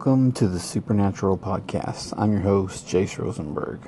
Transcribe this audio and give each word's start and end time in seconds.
Welcome 0.00 0.32
to 0.32 0.48
the 0.48 0.58
Supernatural 0.58 1.36
Podcast. 1.36 2.14
I'm 2.16 2.32
your 2.32 2.40
host, 2.40 2.86
Jace 2.86 3.18
Rosenberg. 3.18 3.80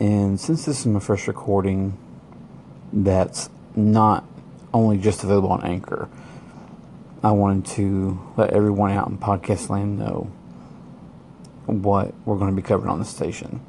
And 0.00 0.40
since 0.40 0.64
this 0.64 0.80
is 0.80 0.86
my 0.86 1.00
first 1.00 1.28
recording 1.28 1.98
that's 2.90 3.50
not 3.76 4.24
only 4.72 4.96
just 4.96 5.22
available 5.22 5.50
on 5.50 5.62
Anchor, 5.64 6.08
I 7.22 7.32
wanted 7.32 7.66
to 7.72 8.18
let 8.38 8.54
everyone 8.54 8.90
out 8.92 9.08
in 9.08 9.18
podcast 9.18 9.68
land 9.68 9.98
know 9.98 10.32
what 11.66 12.14
we're 12.24 12.38
going 12.38 12.50
to 12.50 12.56
be 12.56 12.66
covering 12.66 12.90
on 12.90 12.98
the 12.98 13.04
station. 13.04 13.60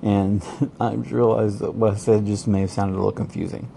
And 0.00 0.42
I 0.80 0.94
realized 0.94 1.58
that 1.58 1.74
what 1.74 1.92
I 1.92 1.96
said 1.96 2.24
just 2.24 2.48
may 2.48 2.62
have 2.62 2.70
sounded 2.70 2.94
a 2.94 2.96
little 2.96 3.12
confusing. 3.12 3.70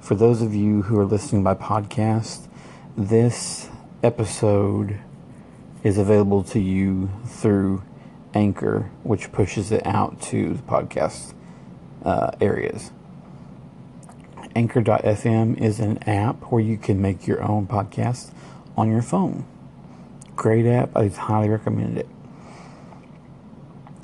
For 0.00 0.16
those 0.16 0.42
of 0.42 0.56
you 0.56 0.82
who 0.82 0.98
are 0.98 1.06
listening 1.06 1.44
by 1.44 1.54
podcast, 1.54 2.48
this 2.96 3.68
episode 4.02 4.98
is 5.82 5.98
available 5.98 6.42
to 6.44 6.60
you 6.60 7.10
through 7.26 7.82
Anchor, 8.34 8.90
which 9.02 9.32
pushes 9.32 9.72
it 9.72 9.84
out 9.86 10.20
to 10.20 10.54
the 10.54 10.62
podcast 10.62 11.34
uh, 12.04 12.30
areas. 12.40 12.92
Anchor.fm 14.54 15.60
is 15.60 15.80
an 15.80 15.98
app 16.08 16.50
where 16.50 16.60
you 16.60 16.76
can 16.76 17.00
make 17.00 17.26
your 17.26 17.42
own 17.42 17.66
podcast 17.66 18.32
on 18.76 18.90
your 18.90 19.02
phone. 19.02 19.46
Great 20.36 20.66
app. 20.66 20.96
I 20.96 21.08
highly 21.08 21.48
recommend 21.48 21.98
it. 21.98 22.08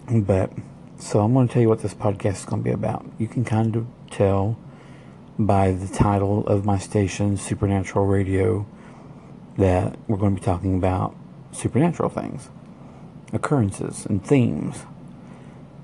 But, 0.09 0.53
so 0.99 1.21
I'm 1.21 1.33
going 1.35 1.49
to 1.49 1.53
tell 1.53 1.63
you 1.63 1.69
what 1.69 1.83
this 1.83 1.95
podcast 1.95 2.35
is 2.35 2.45
going 2.45 2.63
to 2.63 2.65
be 2.65 2.73
about. 2.73 3.05
You 3.19 3.27
can 3.27 3.45
kind 3.45 3.75
of 3.75 3.87
tell 4.11 4.57
by 5.39 5.73
the 5.73 5.89
title 5.89 6.47
of 6.47 6.65
my 6.65 6.79
station, 6.79 7.37
Supernatural 7.37 8.07
Radio, 8.07 8.67
that 9.59 9.99
we're 10.07 10.17
going 10.17 10.37
to 10.37 10.41
be 10.41 10.45
talking 10.45 10.77
about 10.77 11.15
supernatural 11.53 12.09
things, 12.09 12.49
occurrences, 13.33 14.07
and 14.07 14.25
themes. 14.25 14.85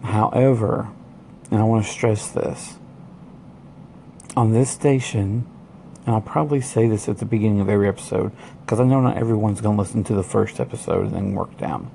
However, 0.03 0.89
and 1.51 1.61
I 1.61 1.65
want 1.65 1.85
to 1.85 1.91
stress 1.91 2.29
this, 2.29 2.77
on 4.37 4.53
this 4.53 4.71
station, 4.71 5.47
and 6.05 6.15
I'll 6.15 6.21
probably 6.21 6.61
say 6.61 6.89
this 6.89 7.09
at 7.09 7.19
the 7.19 7.25
beginning 7.25 7.61
of 7.61 7.69
every 7.69 7.89
episode, 7.89 8.33
because 8.63 8.81
I 8.81 8.85
know 8.85 9.01
not 9.01 9.17
everyone's 9.17 9.61
going 9.61 9.77
to 9.77 9.83
listen 9.83 10.03
to 10.05 10.15
the 10.15 10.23
first 10.23 10.59
episode 10.59 11.07
and 11.07 11.15
then 11.15 11.35
work 11.35 11.57
down. 11.59 11.91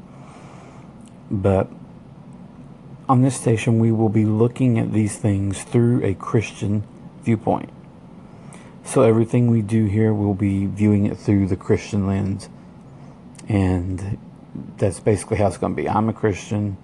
But 1.30 1.70
on 3.10 3.22
this 3.22 3.36
station, 3.36 3.80
we 3.80 3.92
will 3.92 4.10
be 4.10 4.26
looking 4.26 4.78
at 4.80 4.94
these 4.94 5.18
things 5.18 5.64
through 5.64 6.04
a 6.04 6.14
Christian 6.14 6.84
viewpoint. 7.24 7.70
So 8.86 9.02
everything 9.02 9.52
we 9.52 9.62
do 9.62 9.86
here, 9.86 10.14
we'll 10.14 10.34
be 10.34 10.66
viewing 10.66 11.06
it 11.06 11.18
through 11.18 11.48
the 11.48 11.58
Christian 11.58 12.08
lens 12.08 12.48
and 13.48 14.18
that's 14.78 15.00
basically 15.00 15.38
how 15.38 15.48
it's 15.48 15.58
going 15.58 15.76
to 15.76 15.82
be. 15.82 15.88
I'm 15.88 16.10
a 16.10 16.14
Christian, 16.14 16.78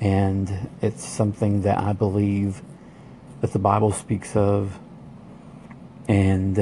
and 0.00 0.70
it's 0.82 1.04
something 1.04 1.62
that 1.62 1.78
I 1.78 1.92
believe 1.92 2.62
that 3.40 3.52
the 3.52 3.58
Bible 3.58 3.92
speaks 3.92 4.36
of, 4.36 4.78
and 6.08 6.56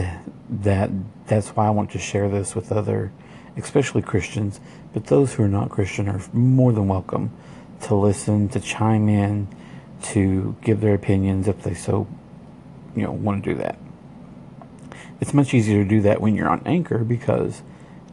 that 0.49 0.91
that's 1.27 1.49
why 1.51 1.67
I 1.67 1.71
want 1.71 1.91
to 1.93 1.99
share 1.99 2.29
this 2.29 2.55
with 2.55 2.73
other, 2.73 3.13
especially 3.57 4.03
Christians, 4.03 4.61
but 4.93 5.07
those 5.07 5.35
who 5.35 5.43
are 5.45 5.49
not 5.49 5.71
Christian 5.71 6.09
are 6.09 6.21
more 6.33 6.73
than 6.73 6.89
welcome 6.89 7.31
to 7.83 7.95
listen, 7.95 8.49
to 8.51 8.61
chime 8.61 9.09
in, 9.09 9.49
to 10.03 10.57
give 10.63 10.81
their 10.81 10.95
opinions 10.95 11.49
if 11.49 11.63
they 11.63 11.75
so, 11.75 12.07
you 12.97 13.03
know, 13.03 13.13
want 13.13 13.45
to 13.45 13.55
do 13.55 13.61
that. 13.61 13.79
It's 15.21 15.35
much 15.35 15.53
easier 15.53 15.83
to 15.83 15.89
do 15.89 16.01
that 16.03 16.21
when 16.21 16.35
you're 16.35 16.49
on 16.49 16.63
Anchor 16.65 16.99
because 16.99 17.63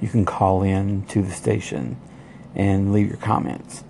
you 0.01 0.07
can 0.07 0.25
call 0.25 0.63
in 0.63 1.05
to 1.07 1.21
the 1.21 1.31
station 1.31 1.99
and 2.53 2.93
leave 2.93 3.07
your 3.07 3.17
comments. 3.17 3.83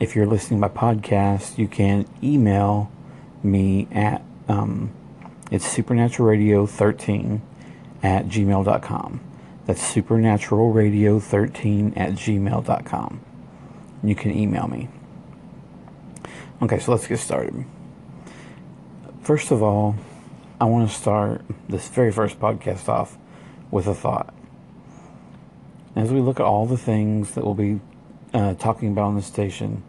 If 0.00 0.16
you're 0.16 0.26
listening 0.26 0.60
by 0.60 0.68
podcast, 0.68 1.58
you 1.58 1.68
can 1.68 2.06
email 2.22 2.90
me 3.42 3.88
at 3.92 4.22
um, 4.48 4.92
it's 5.50 5.76
supernaturalradio13 5.76 7.40
at 8.02 8.26
gmail.com. 8.26 9.20
That's 9.66 9.94
supernaturalradio13 9.94 11.96
at 11.96 12.12
gmail.com. 12.12 13.20
You 14.02 14.14
can 14.14 14.36
email 14.36 14.68
me. 14.68 14.88
Okay, 16.60 16.78
so 16.78 16.92
let's 16.92 17.06
get 17.06 17.18
started. 17.18 17.64
First 19.22 19.50
of 19.50 19.62
all, 19.62 19.96
I 20.60 20.64
want 20.64 20.90
to 20.90 20.94
start 20.94 21.42
this 21.68 21.88
very 21.88 22.12
first 22.12 22.38
podcast 22.38 22.88
off 22.88 23.16
with 23.70 23.86
a 23.86 23.94
thought. 23.94 24.34
As 25.96 26.10
we 26.10 26.20
look 26.20 26.40
at 26.40 26.46
all 26.46 26.66
the 26.66 26.76
things 26.76 27.32
that 27.32 27.44
we'll 27.44 27.54
be 27.54 27.80
uh, 28.32 28.54
talking 28.54 28.90
about 28.90 29.04
on 29.04 29.14
the 29.14 29.22
station, 29.22 29.82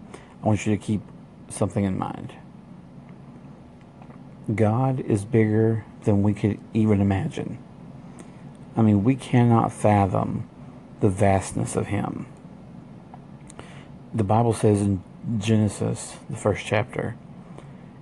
I 0.44 0.48
want 0.48 0.66
you 0.66 0.76
to 0.76 0.82
keep 0.82 1.02
something 1.50 1.84
in 1.84 1.98
mind. 1.98 2.34
God 4.54 5.00
is 5.00 5.26
bigger 5.26 5.84
than 6.04 6.22
we 6.22 6.36
could 6.36 6.60
even 6.74 7.02
imagine. 7.02 7.58
I 8.78 8.84
mean, 8.84 9.04
we 9.04 9.16
cannot 9.16 9.74
fathom 9.74 10.48
the 11.00 11.10
vastness 11.10 11.76
of 11.76 11.88
Him. 11.88 12.28
The 14.14 14.24
Bible 14.24 14.54
says 14.54 14.82
in 14.82 15.02
Genesis, 15.40 16.18
the 16.30 16.36
first 16.36 16.66
chapter, 16.66 17.16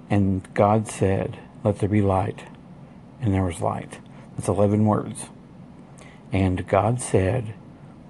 and 0.10 0.48
God 0.54 0.90
said, 0.90 1.40
Let 1.64 1.80
there 1.80 1.88
be 1.88 2.02
light, 2.02 2.44
and 3.22 3.34
there 3.34 3.44
was 3.44 3.62
light. 3.62 4.00
That's 4.36 4.50
11 4.50 4.86
words. 4.86 5.30
And 6.34 6.68
God 6.68 7.00
said, 7.00 7.54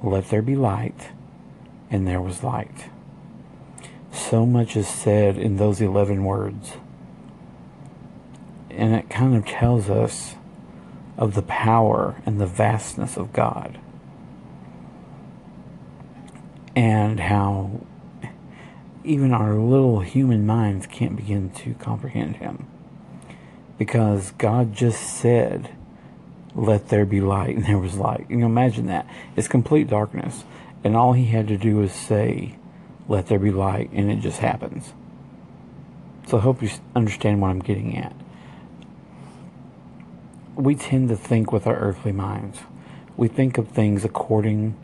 let 0.03 0.30
there 0.30 0.41
be 0.41 0.56
light, 0.56 1.09
and 1.90 2.06
there 2.08 2.22
was 2.22 2.44
light. 2.44 2.90
So 4.12 4.46
much 4.46 4.75
is 4.75 4.88
said 4.88 5.38
in 5.38 5.58
those 5.58 5.81
11 5.81 6.24
words. 6.24 6.74
And 8.69 8.94
it 8.94 9.09
kind 9.09 9.36
of 9.36 9.46
tells 9.46 9.90
us 9.90 10.36
of 11.18 11.36
the 11.36 11.41
power 11.41 12.22
and 12.25 12.40
the 12.40 12.47
vastness 12.47 13.18
of 13.18 13.34
God. 13.34 13.80
And 16.75 17.20
how 17.20 17.85
even 19.03 19.34
our 19.34 19.56
little 19.56 20.00
human 20.00 20.46
minds 20.46 20.88
can't 20.88 21.16
begin 21.16 21.50
to 21.52 21.74
comprehend 21.75 22.38
Him. 22.38 22.68
Because 23.78 24.31
God 24.31 24.74
just 24.74 25.02
said, 25.02 25.75
let 26.56 26.90
there 26.90 27.06
be 27.06 27.22
light, 27.22 27.56
and 27.56 27.66
there 27.66 27.78
was 27.78 27.96
light. 27.96 28.25
You 28.30 28.38
know, 28.38 28.46
imagine 28.46 28.88
that. 28.88 29.08
It's 29.36 29.47
complete 29.47 29.88
darkness. 29.88 30.44
And 30.84 30.96
all 30.96 31.14
he 31.14 31.25
had 31.25 31.47
to 31.47 31.58
do 31.58 31.78
was 31.78 31.91
say, 31.91 32.58
let 33.08 33.28
there 33.28 33.40
be 33.40 33.52
light, 33.52 33.90
and 33.91 34.12
it 34.12 34.19
just 34.19 34.40
happens. 34.40 34.94
So 36.28 36.38
I 36.38 36.41
hope 36.41 36.62
you 36.62 36.69
understand 36.96 37.41
what 37.41 37.50
I'm 37.50 37.59
getting 37.59 37.97
at. 37.97 38.16
We 40.56 40.75
tend 40.75 41.09
to 41.09 41.16
think 41.16 41.52
with 41.52 41.66
our 41.66 41.75
earthly 41.75 42.12
minds. 42.12 42.59
We 43.18 43.28
think 43.28 43.58
of 43.58 43.68
things 43.70 44.06
according 44.06 44.75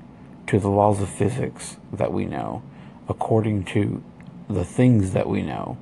to 0.47 0.59
the 0.59 0.69
laws 0.69 1.01
of 1.01 1.09
physics 1.09 1.78
that 1.94 2.12
we 2.12 2.25
know, 2.25 2.63
according 3.07 3.66
to 3.66 4.03
the 4.50 4.66
things 4.66 5.13
that 5.13 5.30
we 5.30 5.44
know. 5.44 5.78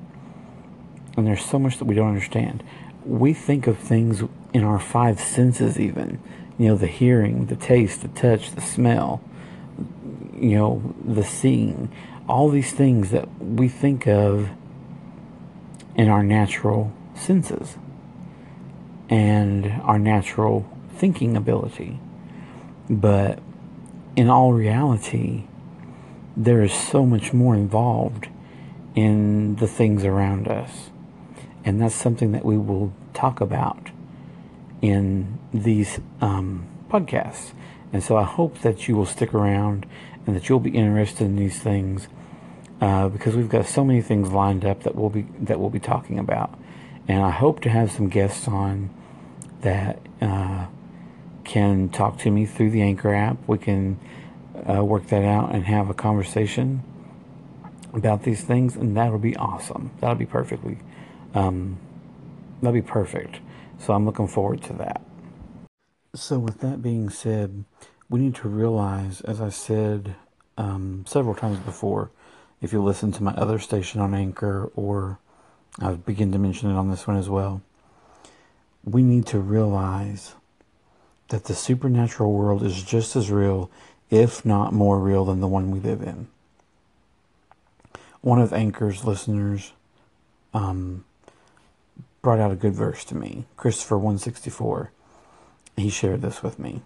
And 1.16 1.26
there's 1.26 1.44
so 1.44 1.58
much 1.58 1.78
that 1.78 1.86
we 1.86 1.94
don't 1.94 2.08
understand. 2.08 2.62
We 3.04 3.32
think 3.32 3.66
of 3.66 3.78
things 3.78 4.22
in 4.52 4.64
our 4.64 4.78
five 4.78 5.20
senses 5.20 5.78
even. 5.78 6.20
You 6.58 6.68
know 6.68 6.76
the 6.76 6.86
hearing 6.86 7.46
the 7.46 7.56
taste 7.56 8.02
the 8.02 8.08
touch 8.08 8.50
the 8.52 8.60
smell 8.60 9.22
you 10.40 10.56
know 10.56 10.94
the 11.04 11.24
seeing. 11.24 11.90
All 12.28 12.48
these 12.48 12.72
things 12.72 13.10
that 13.10 13.28
we 13.42 13.68
think 13.68 14.06
of 14.06 14.50
in 15.94 16.08
our 16.08 16.22
natural 16.22 16.92
senses 17.14 17.76
and 19.08 19.66
our 19.82 19.98
natural 19.98 20.68
thinking 20.94 21.36
ability. 21.36 22.00
But 22.88 23.40
in 24.16 24.28
all 24.28 24.52
reality 24.52 25.44
there 26.36 26.62
is 26.62 26.72
so 26.72 27.04
much 27.04 27.32
more 27.32 27.54
involved 27.56 28.28
in 28.94 29.56
the 29.56 29.66
things 29.66 30.04
around 30.04 30.46
us. 30.46 30.90
And 31.64 31.80
that's 31.80 31.96
something 31.96 32.30
that 32.32 32.44
we 32.44 32.56
will 32.56 32.92
talk 33.12 33.40
about 33.40 33.90
in 34.80 35.38
these 35.52 36.00
um, 36.20 36.66
podcasts. 36.90 37.52
And 37.92 38.02
so 38.02 38.16
I 38.16 38.24
hope 38.24 38.60
that 38.60 38.88
you 38.88 38.96
will 38.96 39.06
stick 39.06 39.34
around 39.34 39.86
and 40.26 40.36
that 40.36 40.48
you'll 40.48 40.60
be 40.60 40.70
interested 40.70 41.24
in 41.24 41.36
these 41.36 41.58
things 41.58 42.08
uh, 42.80 43.08
because 43.08 43.34
we've 43.34 43.48
got 43.48 43.66
so 43.66 43.84
many 43.84 44.02
things 44.02 44.30
lined 44.30 44.64
up 44.64 44.82
that 44.82 44.94
we'll 44.94 45.10
be 45.10 45.26
that 45.40 45.58
we'll 45.58 45.70
be 45.70 45.80
talking 45.80 46.18
about. 46.18 46.56
And 47.08 47.22
I 47.22 47.30
hope 47.30 47.60
to 47.60 47.70
have 47.70 47.90
some 47.90 48.08
guests 48.08 48.46
on 48.46 48.90
that 49.62 49.98
uh, 50.20 50.66
can 51.44 51.88
talk 51.88 52.18
to 52.18 52.30
me 52.30 52.44
through 52.46 52.70
the 52.70 52.82
Anchor 52.82 53.14
app. 53.14 53.38
We 53.48 53.58
can 53.58 53.98
uh, 54.68 54.84
work 54.84 55.06
that 55.08 55.24
out 55.24 55.54
and 55.54 55.64
have 55.64 55.88
a 55.88 55.94
conversation 55.94 56.82
about 57.94 58.22
these 58.24 58.42
things, 58.42 58.76
and 58.76 58.96
that'll 58.96 59.18
be 59.18 59.34
awesome. 59.36 59.90
That'll 60.00 60.16
be 60.16 60.26
perfectly. 60.26 60.78
Um, 61.34 61.78
that'll 62.60 62.74
be 62.74 62.82
perfect. 62.82 63.40
So 63.78 63.92
I'm 63.92 64.04
looking 64.04 64.28
forward 64.28 64.62
to 64.64 64.72
that. 64.74 65.02
So, 66.14 66.38
with 66.38 66.60
that 66.60 66.82
being 66.82 67.10
said, 67.10 67.64
we 68.08 68.18
need 68.18 68.34
to 68.36 68.48
realize, 68.48 69.20
as 69.20 69.40
I 69.40 69.50
said 69.50 70.16
um, 70.58 71.04
several 71.06 71.34
times 71.34 71.58
before. 71.60 72.10
If 72.60 72.72
you 72.72 72.82
listen 72.82 73.12
to 73.12 73.22
my 73.22 73.32
other 73.34 73.58
station 73.58 74.00
on 74.00 74.12
Anchor, 74.12 74.70
or 74.74 75.18
I've 75.80 76.04
begun 76.04 76.32
to 76.32 76.38
mention 76.38 76.70
it 76.70 76.74
on 76.74 76.90
this 76.90 77.06
one 77.06 77.16
as 77.16 77.28
well, 77.28 77.62
we 78.84 79.02
need 79.02 79.26
to 79.26 79.38
realize 79.38 80.34
that 81.28 81.44
the 81.44 81.54
supernatural 81.54 82.32
world 82.32 82.62
is 82.62 82.82
just 82.82 83.14
as 83.14 83.30
real, 83.30 83.70
if 84.10 84.44
not 84.44 84.72
more 84.72 84.98
real, 84.98 85.24
than 85.24 85.40
the 85.40 85.46
one 85.46 85.70
we 85.70 85.78
live 85.78 86.02
in. 86.02 86.26
One 88.20 88.40
of 88.40 88.52
Anchor's 88.52 89.04
listeners 89.04 89.72
um, 90.52 91.04
brought 92.28 92.40
out 92.40 92.52
a 92.52 92.56
good 92.56 92.74
verse 92.74 93.06
to 93.06 93.14
me, 93.14 93.46
Christopher 93.56 93.96
164. 93.96 94.92
He 95.78 95.88
shared 95.88 96.20
this 96.20 96.42
with 96.42 96.58
me, 96.58 96.82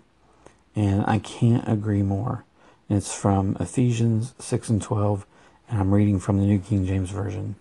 and 0.76 1.02
I 1.04 1.18
can't 1.18 1.68
agree 1.68 2.04
more. 2.04 2.44
it's 2.88 3.12
from 3.12 3.56
Ephesians 3.58 4.34
6 4.38 4.68
and 4.68 4.80
12, 4.80 5.26
and 5.68 5.80
I'm 5.80 5.92
reading 5.92 6.20
from 6.20 6.38
the 6.38 6.46
New 6.46 6.60
King 6.60 6.86
James 6.86 7.10
Version. 7.10 7.56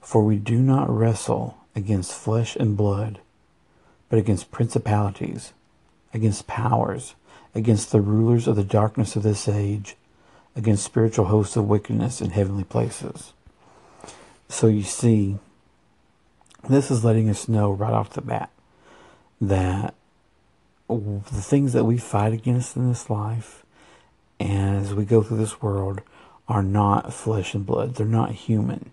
For 0.00 0.24
we 0.24 0.36
do 0.36 0.58
not 0.58 0.90
wrestle 0.90 1.58
against 1.76 2.12
flesh 2.12 2.56
and 2.56 2.76
blood, 2.76 3.20
but 4.08 4.18
against 4.18 4.50
principalities 4.50 5.52
against 6.12 6.48
powers, 6.48 7.14
against 7.54 7.92
the 7.92 8.00
rulers 8.00 8.48
of 8.48 8.56
the 8.56 8.64
darkness 8.64 9.14
of 9.14 9.22
this 9.22 9.46
age, 9.46 9.94
against 10.56 10.82
spiritual 10.82 11.26
hosts 11.26 11.54
of 11.54 11.68
wickedness 11.68 12.20
in 12.20 12.30
heavenly 12.30 12.64
places. 12.64 13.32
So 14.48 14.66
you 14.66 14.82
see, 14.82 15.38
this 16.68 16.90
is 16.90 17.04
letting 17.04 17.28
us 17.28 17.48
know 17.48 17.70
right 17.70 17.92
off 17.92 18.10
the 18.10 18.20
bat 18.20 18.50
that 19.40 19.94
the 20.88 21.20
things 21.40 21.72
that 21.72 21.84
we 21.84 21.98
fight 21.98 22.32
against 22.32 22.76
in 22.76 22.88
this 22.88 23.08
life 23.08 23.64
as 24.40 24.94
we 24.94 25.04
go 25.04 25.22
through 25.22 25.38
this 25.38 25.62
world 25.62 26.00
are 26.48 26.62
not 26.62 27.12
flesh 27.12 27.54
and 27.54 27.64
blood. 27.64 27.94
They're 27.94 28.06
not 28.06 28.32
human. 28.32 28.92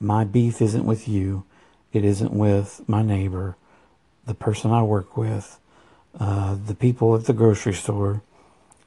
My 0.00 0.24
beef 0.24 0.60
isn't 0.60 0.84
with 0.84 1.06
you. 1.06 1.44
It 1.92 2.04
isn't 2.04 2.32
with 2.32 2.82
my 2.88 3.02
neighbor, 3.02 3.56
the 4.26 4.34
person 4.34 4.70
I 4.70 4.82
work 4.82 5.16
with, 5.16 5.58
uh, 6.18 6.56
the 6.66 6.74
people 6.74 7.14
at 7.14 7.26
the 7.26 7.32
grocery 7.32 7.74
store, 7.74 8.22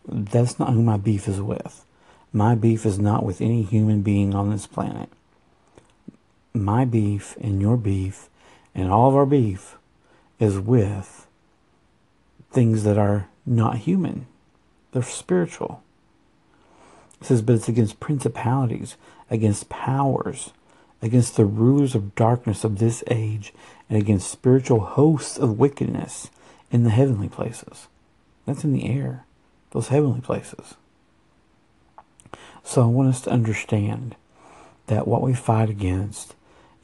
that's 0.07 0.59
not 0.59 0.73
who 0.73 0.81
my 0.81 0.97
beef 0.97 1.27
is 1.27 1.39
with. 1.39 1.85
My 2.33 2.55
beef 2.55 2.85
is 2.85 2.99
not 2.99 3.23
with 3.23 3.41
any 3.41 3.61
human 3.63 4.01
being 4.01 4.35
on 4.35 4.49
this 4.49 4.67
planet. 4.67 5.09
My 6.55 6.85
beef 6.85 7.35
and 7.41 7.61
your 7.61 7.75
beef 7.75 8.29
and 8.73 8.89
all 8.89 9.09
of 9.09 9.15
our 9.15 9.25
beef 9.25 9.75
is 10.39 10.57
with 10.57 11.27
things 12.49 12.83
that 12.85 12.97
are 12.97 13.27
not 13.45 13.79
human. 13.79 14.25
They're 14.93 15.03
spiritual. 15.03 15.83
It 17.19 17.27
says, 17.27 17.41
but 17.41 17.55
it's 17.55 17.67
against 17.67 17.99
principalities, 17.99 18.95
against 19.29 19.67
powers, 19.67 20.51
against 21.01 21.35
the 21.35 21.43
rulers 21.43 21.93
of 21.93 22.15
darkness 22.15 22.63
of 22.63 22.79
this 22.79 23.03
age, 23.11 23.53
and 23.89 23.97
against 23.97 24.31
spiritual 24.31 24.79
hosts 24.79 25.37
of 25.37 25.59
wickedness 25.59 26.29
in 26.71 26.83
the 26.83 26.89
heavenly 26.89 27.27
places. 27.27 27.89
That's 28.45 28.63
in 28.63 28.71
the 28.71 28.87
air, 28.87 29.25
those 29.71 29.89
heavenly 29.89 30.21
places. 30.21 30.75
So 32.63 32.81
I 32.83 32.85
want 32.85 33.09
us 33.09 33.21
to 33.21 33.29
understand 33.29 34.15
that 34.87 35.05
what 35.05 35.21
we 35.21 35.33
fight 35.33 35.69
against 35.69 36.34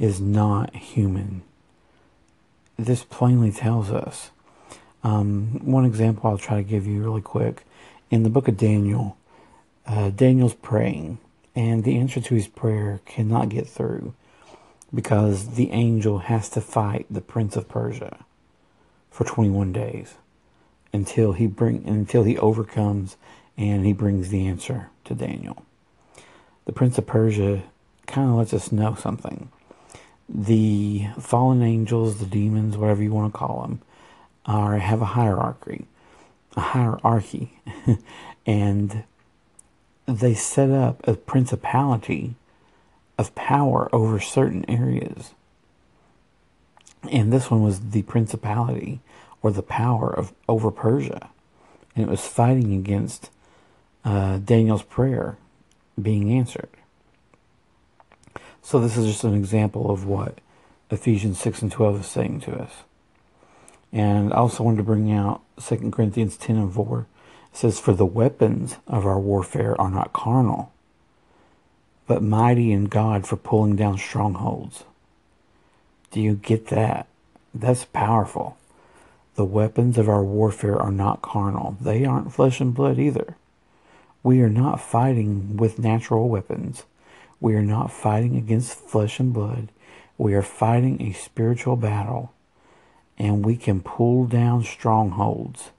is 0.01 0.19
not 0.19 0.75
human. 0.75 1.44
This 2.77 3.03
plainly 3.03 3.51
tells 3.51 3.92
us. 3.92 4.31
Um, 5.03 5.59
one 5.63 5.86
example 5.86 6.30
I'll 6.30 6.39
try 6.39 6.57
to 6.57 6.63
give 6.63 6.88
you 6.88 7.03
really 7.03 7.21
quick. 7.21 7.63
In 8.09 8.24
the 8.24 8.30
book 8.30 8.48
of 8.48 8.57
Daniel, 8.57 9.15
uh, 9.86 10.09
Daniel's 10.09 10.56
praying, 10.56 11.19
and 11.56 11.83
the 11.83 11.98
answer 11.98 12.19
to 12.19 12.36
his 12.36 12.48
prayer 12.48 13.00
cannot 13.06 13.50
get 13.50 13.68
through 13.68 14.15
because 14.94 15.56
the 15.56 15.69
angel 15.69 16.19
has 16.19 16.50
to 16.50 16.62
fight 16.62 17.06
the 17.09 17.21
prince 17.21 17.56
of 17.56 17.69
Persia 17.69 18.25
for 19.12 19.24
21 19.24 19.71
days 19.71 20.15
until 20.92 21.33
he 21.33 21.45
bring 21.45 21.88
until 21.88 22.24
he 22.24 22.38
overcomes 22.39 23.18
and 23.56 23.86
he 23.86 23.94
brings 23.94 24.30
the 24.30 24.48
answer 24.48 24.89
to 25.06 25.13
Daniel. 25.13 25.63
The 26.65 26.74
Prince 26.74 26.98
of 26.98 27.06
Persia 27.06 27.63
kind 28.07 28.30
of 28.30 28.36
lets 28.36 28.53
us 28.53 28.71
know 28.71 28.95
something. 28.95 29.50
The 30.33 31.07
fallen 31.19 31.62
angels, 31.62 32.19
the 32.19 32.25
demons, 32.25 32.78
whatever 32.78 33.04
you 33.04 33.12
want 33.12 33.33
to 33.33 33.38
call 33.38 33.62
them, 33.62 33.81
are 34.45 34.78
have 34.78 35.01
a 35.01 35.06
hierarchy, 35.06 35.88
a 36.56 36.62
hierarchy, 36.62 37.60
and 38.45 39.04
they 40.06 40.33
set 40.33 40.69
up 40.69 41.06
a 41.07 41.16
principality 41.16 42.36
of 43.18 43.36
power 43.36 43.89
over 43.94 44.19
certain 44.19 44.68
areas. 44.69 45.33
And 47.12 47.31
this 47.31 47.51
one 47.51 47.62
was 47.62 47.92
the 47.92 48.04
principality 48.04 49.00
or 49.42 49.51
the 49.51 49.63
power 49.63 50.10
of 50.12 50.34
over 50.48 50.72
Persia. 50.72 51.30
And 51.95 52.06
it 52.06 52.10
was 52.10 52.25
fighting 52.25 52.74
against 52.74 53.30
uh, 54.06 54.38
Daniel's 54.38 54.84
prayer 54.84 55.38
being 56.01 56.31
answered. 56.31 56.69
So 58.62 58.80
this 58.80 58.98
is 58.98 59.06
just 59.06 59.24
an 59.24 59.34
example 59.34 59.90
of 59.92 60.06
what 60.06 60.40
Ephesians 60.90 61.40
6 61.40 61.63
and 61.63 61.72
12 61.72 62.02
is 62.02 62.08
saying 62.08 62.42
to 62.42 62.54
us. 62.54 62.72
And 63.92 64.31
I 64.34 64.38
also 64.38 64.63
wanted 64.63 64.78
to 64.78 64.84
bring 64.84 65.12
out 65.12 65.42
2 65.62 65.92
Corinthians 65.92 66.38
10 66.38 66.58
and 66.58 66.74
4. 66.74 67.08
It 67.52 67.58
says, 67.58 67.80
For 67.80 67.94
the 67.94 68.06
weapons 68.06 68.78
of 68.88 69.06
our 69.06 69.19
warfare 69.19 69.80
are 69.80 69.92
not 69.92 70.13
carnal, 70.13 70.72
but 72.08 72.24
mighty 72.24 72.72
in 72.72 72.86
God 72.86 73.28
for 73.28 73.36
pulling 73.36 73.75
down 73.75 73.98
strongholds. 73.98 74.84
Do 76.12 76.22
you 76.22 76.36
get 76.36 76.68
that? 76.68 77.08
That's 77.54 77.86
powerful. 77.86 78.58
The 79.36 79.46
weapons 79.46 79.98
of 79.98 80.10
our 80.10 80.24
warfare 80.24 80.78
are 80.78 80.92
not 80.92 81.22
carnal. 81.22 81.78
They 81.81 82.06
aren't 82.06 82.34
flesh 82.34 82.60
and 82.60 82.74
blood 82.74 83.00
either. 83.00 83.36
We 84.24 84.42
are 84.42 84.50
not 84.50 84.81
fighting 84.81 85.58
with 85.58 85.80
natural 85.80 86.30
weapons. 86.30 86.84
We 87.41 87.55
are 87.55 87.63
not 87.63 87.91
fighting 87.91 88.38
against 88.38 88.75
flesh 88.75 89.19
and 89.19 89.33
blood. 89.33 89.69
We 90.17 90.33
are 90.36 90.43
fighting 90.43 91.01
a 91.01 91.12
spiritual 91.12 91.75
battle. 91.75 92.31
And 93.17 93.43
we 93.43 93.57
can 93.57 93.81
pull 93.81 94.25
down 94.25 94.63
strongholds 94.63 95.71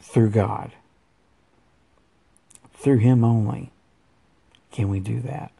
through 0.00 0.30
God. 0.30 0.72
Through 2.74 2.98
Him 2.98 3.22
only 3.22 3.70
can 4.72 4.88
we 4.88 4.98
do 4.98 5.20
that. 5.20 5.52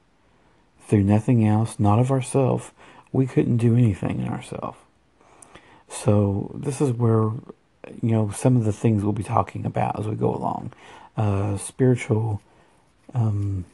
Through 0.89 1.05
nothing 1.05 1.47
else, 1.47 1.79
not 1.79 1.99
of 1.99 2.11
ourselves, 2.11 2.71
we 3.13 3.27
couldn't 3.27 3.59
do 3.59 3.77
anything 3.77 4.21
in 4.21 4.29
ourselves. 4.29 4.79
So 5.89 6.51
this 6.55 6.81
is 6.81 6.93
where 6.93 7.31
you 8.03 8.13
know 8.13 8.31
some 8.31 8.57
of 8.57 8.65
the 8.65 8.73
things 8.73 9.03
we'll 9.03 9.13
be 9.13 9.23
talking 9.23 9.67
about 9.67 9.99
as 9.99 10.07
we 10.07 10.15
go 10.15 10.35
along, 10.35 10.73
uh, 11.17 11.57
spiritual 11.59 12.41
um, 13.15 13.65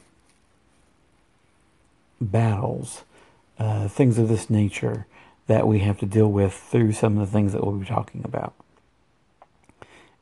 battles, 2.21 3.05
uh, 3.59 3.89
things 3.89 4.19
of 4.19 4.29
this 4.29 4.51
nature 4.51 5.07
that 5.47 5.67
we 5.67 5.81
have 5.81 5.99
to 5.99 6.07
deal 6.07 6.31
with 6.31 6.53
through 6.53 6.93
some 6.93 7.19
of 7.19 7.27
the 7.27 7.33
things 7.33 7.53
that 7.53 7.65
we'll 7.65 7.77
be 7.77 7.87
talking 7.87 8.23
about. 8.25 8.55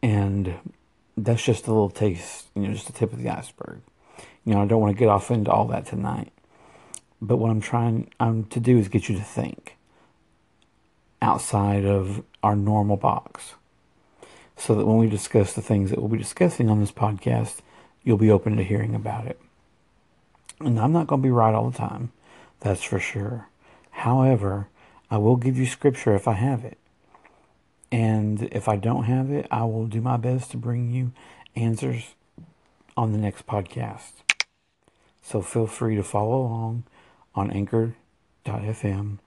And 0.02 0.54
that's 1.16 1.44
just 1.44 1.66
a 1.66 1.72
little 1.72 1.90
taste, 1.90 2.48
you 2.54 2.62
know, 2.62 2.74
just 2.74 2.86
the 2.86 2.92
tip 2.92 3.12
of 3.12 3.22
the 3.22 3.30
iceberg. 3.30 3.80
You 4.44 4.54
know, 4.54 4.62
I 4.62 4.66
don't 4.66 4.80
want 4.80 4.94
to 4.94 4.98
get 4.98 5.08
off 5.08 5.30
into 5.30 5.50
all 5.50 5.66
that 5.68 5.86
tonight. 5.86 6.30
But 7.22 7.38
what 7.38 7.50
I'm 7.50 7.60
trying 7.60 8.10
um, 8.20 8.44
to 8.46 8.60
do 8.60 8.76
is 8.76 8.88
get 8.88 9.08
you 9.08 9.16
to 9.16 9.22
think 9.22 9.76
outside 11.22 11.86
of 11.86 12.22
our 12.42 12.54
normal 12.54 12.98
box. 12.98 13.54
So 14.56 14.74
that 14.74 14.86
when 14.86 14.98
we 14.98 15.08
discuss 15.08 15.54
the 15.54 15.62
things 15.62 15.90
that 15.90 15.98
we'll 15.98 16.08
be 16.08 16.18
discussing 16.18 16.68
on 16.68 16.80
this 16.80 16.92
podcast, 16.92 17.60
you'll 18.02 18.18
be 18.18 18.30
open 18.30 18.56
to 18.56 18.62
hearing 18.62 18.94
about 18.94 19.26
it. 19.26 19.40
And 20.61 20.78
I'm 20.78 20.92
not 20.92 21.06
going 21.06 21.20
to 21.20 21.26
be 21.26 21.30
right 21.30 21.54
all 21.54 21.70
the 21.70 21.76
time, 21.76 22.12
that's 22.61 22.82
for 22.82 22.99
sure. 22.99 23.49
However, 23.90 24.68
I 25.11 25.18
will 25.18 25.37
give 25.37 25.58
you 25.58 25.66
scripture 25.66 26.14
if 26.14 26.26
I 26.26 26.34
have 26.34 26.64
it. 26.64 26.78
And 27.92 28.49
if 28.50 28.68
I 28.68 28.76
don't 28.76 29.04
have 29.04 29.30
it, 29.30 29.46
I 29.50 29.64
will 29.64 29.87
do 29.87 30.00
my 30.00 30.16
best 30.16 30.50
to 30.50 30.56
bring 30.56 30.90
you 30.90 31.12
answers 31.54 32.14
on 32.96 33.12
the 33.12 33.18
next 33.18 33.46
podcast. 33.46 34.12
So 35.23 35.40
feel 35.40 35.66
free 35.66 35.96
to 35.96 36.02
follow 36.02 36.42
along 36.42 36.84
on 37.34 37.50
anchor.fm. 37.50 39.18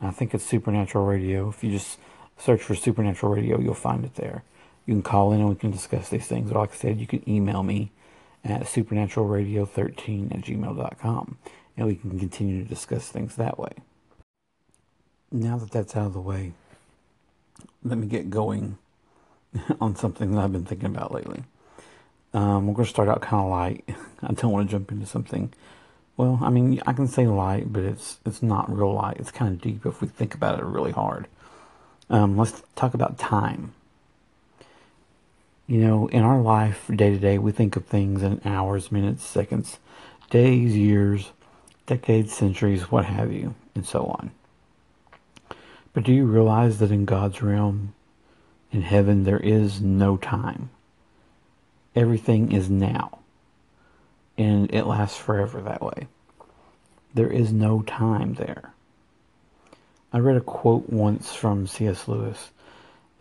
I 0.00 0.10
think 0.10 0.34
it's 0.34 0.44
Supernatural 0.44 1.06
Radio. 1.06 1.48
If 1.48 1.62
you 1.62 1.70
just 1.70 1.98
search 2.36 2.62
for 2.62 2.74
Supernatural 2.74 3.32
Radio, 3.32 3.60
you'll 3.60 3.74
find 3.74 4.04
it 4.04 4.16
there. 4.16 4.42
You 4.84 4.94
can 4.94 5.02
call 5.02 5.32
in 5.32 5.40
and 5.40 5.48
we 5.48 5.54
can 5.54 5.70
discuss 5.70 6.08
these 6.08 6.26
things. 6.26 6.50
Or 6.50 6.58
like 6.58 6.72
I 6.72 6.76
said, 6.76 7.00
you 7.00 7.06
can 7.06 7.28
email 7.28 7.62
me 7.62 7.92
at 8.44 8.62
supernaturalradio13 8.62 10.34
at 10.34 10.40
gmail.com 10.42 11.38
and 11.76 11.86
we 11.86 11.94
can 11.94 12.18
continue 12.18 12.62
to 12.62 12.68
discuss 12.68 13.08
things 13.08 13.36
that 13.36 13.58
way. 13.58 13.72
Now 15.30 15.56
that 15.58 15.70
that's 15.70 15.96
out 15.96 16.06
of 16.06 16.12
the 16.12 16.20
way, 16.20 16.52
let 17.82 17.98
me 17.98 18.06
get 18.06 18.30
going 18.30 18.78
on 19.80 19.96
something 19.96 20.32
that 20.32 20.40
I've 20.40 20.52
been 20.52 20.64
thinking 20.64 20.94
about 20.94 21.12
lately. 21.12 21.44
Um, 22.34 22.66
we're 22.66 22.74
going 22.74 22.86
to 22.86 22.90
start 22.90 23.08
out 23.08 23.20
kind 23.20 23.44
of 23.44 23.50
light. 23.50 23.84
I 24.22 24.32
don't 24.32 24.52
want 24.52 24.68
to 24.68 24.72
jump 24.76 24.90
into 24.90 25.06
something. 25.06 25.52
Well, 26.16 26.38
I 26.42 26.50
mean, 26.50 26.80
I 26.86 26.92
can 26.92 27.08
say 27.08 27.26
light, 27.26 27.72
but 27.72 27.82
it's 27.82 28.18
it's 28.26 28.42
not 28.42 28.74
real 28.74 28.92
light. 28.92 29.16
It's 29.18 29.30
kind 29.30 29.54
of 29.54 29.60
deep 29.60 29.86
if 29.86 30.00
we 30.00 30.08
think 30.08 30.34
about 30.34 30.58
it 30.58 30.64
really 30.64 30.92
hard. 30.92 31.26
Um, 32.10 32.36
let's 32.36 32.62
talk 32.76 32.94
about 32.94 33.18
time. 33.18 33.74
You 35.66 35.78
know, 35.80 36.08
in 36.08 36.22
our 36.22 36.40
life, 36.40 36.90
day 36.94 37.10
to 37.10 37.18
day, 37.18 37.38
we 37.38 37.52
think 37.52 37.76
of 37.76 37.86
things 37.86 38.22
in 38.22 38.40
hours, 38.44 38.90
minutes, 38.90 39.24
seconds, 39.24 39.78
days, 40.28 40.76
years, 40.76 41.30
decades, 41.86 42.32
centuries, 42.32 42.90
what 42.90 43.04
have 43.04 43.32
you, 43.32 43.54
and 43.74 43.86
so 43.86 44.06
on. 44.06 44.32
But 45.92 46.04
do 46.04 46.12
you 46.12 46.24
realize 46.24 46.78
that 46.78 46.90
in 46.90 47.04
God's 47.04 47.42
realm, 47.42 47.94
in 48.70 48.82
heaven, 48.82 49.24
there 49.24 49.38
is 49.38 49.80
no 49.80 50.16
time? 50.16 50.70
Everything 51.94 52.52
is 52.52 52.70
now. 52.70 53.18
And 54.38 54.72
it 54.74 54.86
lasts 54.86 55.18
forever 55.18 55.60
that 55.60 55.82
way. 55.82 56.06
There 57.14 57.30
is 57.30 57.52
no 57.52 57.82
time 57.82 58.34
there. 58.34 58.72
I 60.12 60.18
read 60.18 60.36
a 60.36 60.40
quote 60.40 60.88
once 60.88 61.34
from 61.34 61.66
C.S. 61.66 62.08
Lewis 62.08 62.50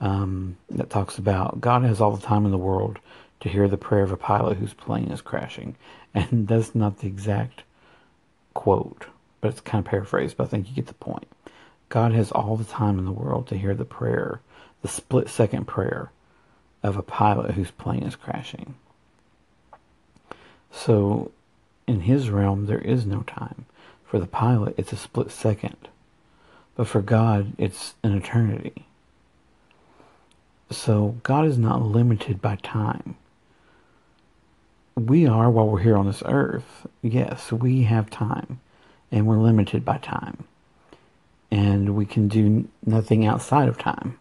um, 0.01 0.57
that 0.69 0.89
talks 0.89 1.17
about 1.17 1.61
God 1.61 1.83
has 1.83 2.01
all 2.01 2.11
the 2.11 2.25
time 2.25 2.43
in 2.45 2.51
the 2.51 2.57
world 2.57 2.99
to 3.39 3.49
hear 3.49 3.67
the 3.67 3.77
prayer 3.77 4.03
of 4.03 4.11
a 4.11 4.17
pilot 4.17 4.57
whose 4.57 4.73
plane 4.73 5.11
is 5.11 5.21
crashing. 5.21 5.75
And 6.13 6.47
that's 6.49 6.75
not 6.75 6.99
the 6.99 7.07
exact 7.07 7.63
quote, 8.53 9.05
but 9.39 9.49
it's 9.49 9.61
kind 9.61 9.85
of 9.85 9.89
paraphrased, 9.89 10.35
but 10.35 10.45
I 10.45 10.47
think 10.47 10.67
you 10.67 10.75
get 10.75 10.87
the 10.87 10.93
point. 10.95 11.27
God 11.87 12.13
has 12.13 12.31
all 12.31 12.57
the 12.57 12.63
time 12.63 12.97
in 12.99 13.05
the 13.05 13.11
world 13.11 13.47
to 13.47 13.57
hear 13.57 13.75
the 13.75 13.85
prayer, 13.85 14.41
the 14.81 14.87
split 14.87 15.29
second 15.29 15.65
prayer 15.65 16.11
of 16.83 16.97
a 16.97 17.03
pilot 17.03 17.51
whose 17.51 17.71
plane 17.71 18.03
is 18.03 18.15
crashing. 18.15 18.75
So, 20.71 21.31
in 21.85 22.01
his 22.01 22.29
realm, 22.29 22.65
there 22.65 22.79
is 22.79 23.05
no 23.05 23.21
time. 23.21 23.65
For 24.05 24.19
the 24.19 24.27
pilot, 24.27 24.75
it's 24.77 24.93
a 24.93 24.97
split 24.97 25.31
second. 25.31 25.75
But 26.75 26.87
for 26.87 27.01
God, 27.01 27.53
it's 27.57 27.95
an 28.03 28.15
eternity. 28.15 28.85
So, 30.71 31.17
God 31.23 31.45
is 31.45 31.57
not 31.57 31.81
limited 31.81 32.41
by 32.41 32.55
time. 32.55 33.17
We 34.95 35.27
are 35.27 35.51
while 35.51 35.67
we're 35.67 35.81
here 35.81 35.97
on 35.97 36.07
this 36.07 36.23
earth. 36.25 36.87
Yes, 37.01 37.51
we 37.51 37.83
have 37.83 38.09
time. 38.09 38.61
And 39.11 39.27
we're 39.27 39.37
limited 39.37 39.83
by 39.83 39.97
time. 39.97 40.45
And 41.51 41.95
we 41.95 42.05
can 42.05 42.29
do 42.29 42.69
nothing 42.85 43.25
outside 43.25 43.67
of 43.67 43.77
time. 43.77 44.17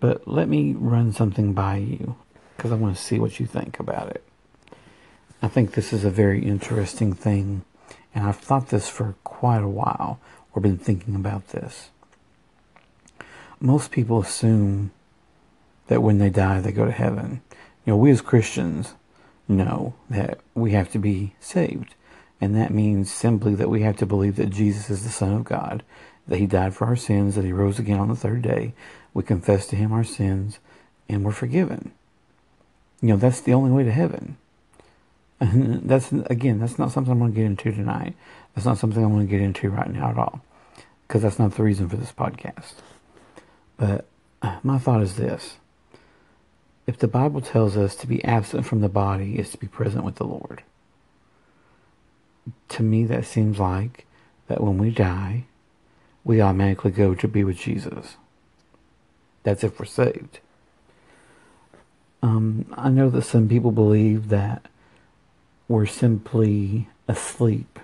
But 0.00 0.28
let 0.28 0.48
me 0.48 0.74
run 0.74 1.12
something 1.12 1.54
by 1.54 1.76
you 1.76 2.16
because 2.56 2.70
I 2.70 2.76
want 2.76 2.94
to 2.94 3.02
see 3.02 3.18
what 3.18 3.40
you 3.40 3.46
think 3.46 3.80
about 3.80 4.10
it. 4.10 4.22
I 5.40 5.48
think 5.48 5.72
this 5.72 5.92
is 5.92 6.04
a 6.04 6.10
very 6.10 6.44
interesting 6.44 7.12
thing, 7.12 7.62
and 8.14 8.26
I've 8.26 8.36
thought 8.36 8.68
this 8.68 8.88
for 8.88 9.14
quite 9.24 9.62
a 9.62 9.68
while, 9.68 10.18
or 10.52 10.62
been 10.62 10.78
thinking 10.78 11.14
about 11.14 11.48
this. 11.48 11.90
Most 13.60 13.90
people 13.90 14.20
assume 14.20 14.90
that 15.88 16.02
when 16.02 16.18
they 16.18 16.30
die, 16.30 16.60
they 16.60 16.72
go 16.72 16.84
to 16.84 16.92
heaven. 16.92 17.42
You 17.84 17.92
know, 17.92 17.96
we 17.96 18.10
as 18.10 18.20
Christians 18.20 18.94
know 19.48 19.94
that 20.10 20.40
we 20.54 20.72
have 20.72 20.90
to 20.92 20.98
be 20.98 21.34
saved, 21.40 21.94
and 22.40 22.54
that 22.56 22.72
means 22.72 23.10
simply 23.10 23.54
that 23.54 23.70
we 23.70 23.82
have 23.82 23.96
to 23.98 24.06
believe 24.06 24.36
that 24.36 24.50
Jesus 24.50 24.90
is 24.90 25.04
the 25.04 25.10
Son 25.10 25.32
of 25.32 25.44
God, 25.44 25.82
that 26.26 26.38
He 26.38 26.46
died 26.46 26.74
for 26.74 26.86
our 26.86 26.96
sins, 26.96 27.34
that 27.34 27.44
He 27.44 27.52
rose 27.52 27.78
again 27.78 27.98
on 27.98 28.08
the 28.08 28.16
third 28.16 28.42
day, 28.42 28.74
we 29.16 29.22
confess 29.22 29.66
to 29.68 29.76
him 29.76 29.94
our 29.94 30.04
sins, 30.04 30.58
and 31.08 31.24
we're 31.24 31.32
forgiven. 31.32 31.92
You 33.00 33.08
know, 33.08 33.16
that's 33.16 33.40
the 33.40 33.54
only 33.54 33.70
way 33.70 33.82
to 33.82 33.90
heaven. 33.90 34.36
And 35.40 35.80
that's, 35.88 36.12
again, 36.12 36.58
that's 36.58 36.78
not 36.78 36.92
something 36.92 37.12
I'm 37.12 37.20
going 37.20 37.32
to 37.32 37.34
get 37.34 37.46
into 37.46 37.72
tonight. 37.72 38.14
That's 38.54 38.66
not 38.66 38.76
something 38.76 39.02
I'm 39.02 39.14
going 39.14 39.26
to 39.26 39.30
get 39.30 39.40
into 39.40 39.70
right 39.70 39.90
now 39.90 40.10
at 40.10 40.18
all. 40.18 40.42
Because 41.08 41.22
that's 41.22 41.38
not 41.38 41.54
the 41.54 41.62
reason 41.62 41.88
for 41.88 41.96
this 41.96 42.12
podcast. 42.12 42.74
But 43.78 44.04
my 44.62 44.76
thought 44.76 45.00
is 45.00 45.16
this. 45.16 45.56
If 46.86 46.98
the 46.98 47.08
Bible 47.08 47.40
tells 47.40 47.76
us 47.76 47.96
to 47.96 48.06
be 48.06 48.24
absent 48.24 48.64
from 48.64 48.80
the 48.80 48.88
body 48.88 49.38
is 49.38 49.50
to 49.50 49.58
be 49.58 49.66
present 49.66 50.04
with 50.04 50.16
the 50.16 50.24
Lord, 50.24 50.62
to 52.68 52.82
me 52.82 53.04
that 53.06 53.24
seems 53.26 53.58
like 53.58 54.06
that 54.46 54.60
when 54.60 54.78
we 54.78 54.90
die, 54.90 55.46
we 56.24 56.40
automatically 56.40 56.92
go 56.92 57.14
to 57.14 57.28
be 57.28 57.42
with 57.42 57.56
Jesus. 57.56 58.16
That's 59.42 59.64
if 59.64 59.78
we're 59.78 59.86
saved. 59.86 60.40
Um, 62.22 62.66
I 62.76 62.88
know 62.88 63.10
that 63.10 63.22
some 63.22 63.48
people 63.48 63.72
believe 63.72 64.28
that 64.28 64.66
we're 65.68 65.86
simply 65.86 66.88
asleep 67.08 67.78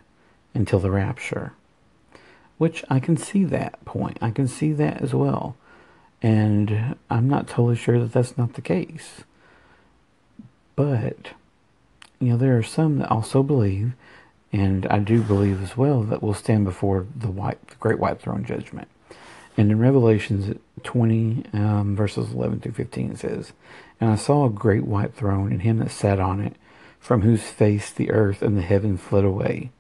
until 0.55 0.79
the 0.79 0.91
rapture, 0.91 1.53
which 2.59 2.85
I 2.89 3.01
can 3.01 3.17
see 3.17 3.45
that 3.45 3.85
point. 3.85 4.19
I 4.21 4.31
can 4.31 4.49
see 4.49 4.73
that 4.73 5.01
as 5.01 5.15
well. 5.15 5.57
And 6.23 6.97
I'm 7.11 7.29
not 7.29 7.49
totally 7.49 7.77
sure 7.77 7.99
that 7.99 8.13
that's 8.13 8.39
not 8.39 8.55
the 8.55 8.63
case. 8.63 9.25
But, 10.77 11.33
you 12.21 12.31
know, 12.31 12.37
there 12.37 12.57
are 12.57 12.63
some 12.63 12.99
that 12.99 13.11
also 13.11 13.43
believe, 13.43 13.93
and 14.53 14.87
I 14.87 15.01
do 15.01 15.23
believe 15.23 15.63
as 15.63 15.77
well, 15.77 16.03
that 16.05 16.23
we'll 16.23 16.35
stand 16.35 16.65
before 16.65 17.07
the 17.15 17.31
white, 17.31 17.67
the 17.67 17.75
great 17.77 17.99
white 17.99 18.21
throne 18.21 18.45
judgment. 18.45 18.89
And 19.57 19.71
in 19.71 19.79
Revelations 19.79 20.57
20, 20.83 21.45
um, 21.53 21.97
verses 21.97 22.33
11 22.33 22.61
through 22.61 22.73
15, 22.73 23.13
it 23.13 23.19
says, 23.19 23.53
And 24.01 24.11
I 24.11 24.17
saw 24.17 24.47
a 24.47 24.51
great 24.51 24.85
white 24.85 25.15
throne, 25.15 25.53
and 25.53 25.63
him 25.63 25.79
that 25.79 25.91
sat 25.91 26.21
on 26.21 26.41
it, 26.41 26.57
from 26.99 27.23
whose 27.23 27.43
face 27.43 27.91
the 27.91 28.11
earth 28.11 28.43
and 28.43 28.57
the 28.57 28.63
heaven 28.63 28.97
fled 28.97 29.25
away, 29.25 29.71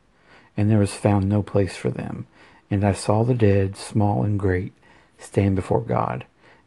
and 0.56 0.68
there 0.68 0.78
was 0.78 0.92
found 0.92 1.28
no 1.28 1.42
place 1.42 1.76
for 1.76 1.88
them. 1.88 2.26
And 2.70 2.84
I 2.84 2.92
saw 2.92 3.22
the 3.22 3.34
dead, 3.34 3.76
small 3.76 4.24
and 4.24 4.38
great, 4.38 4.72
stand 5.18 5.56
before 5.56 5.80
God, 5.80 6.26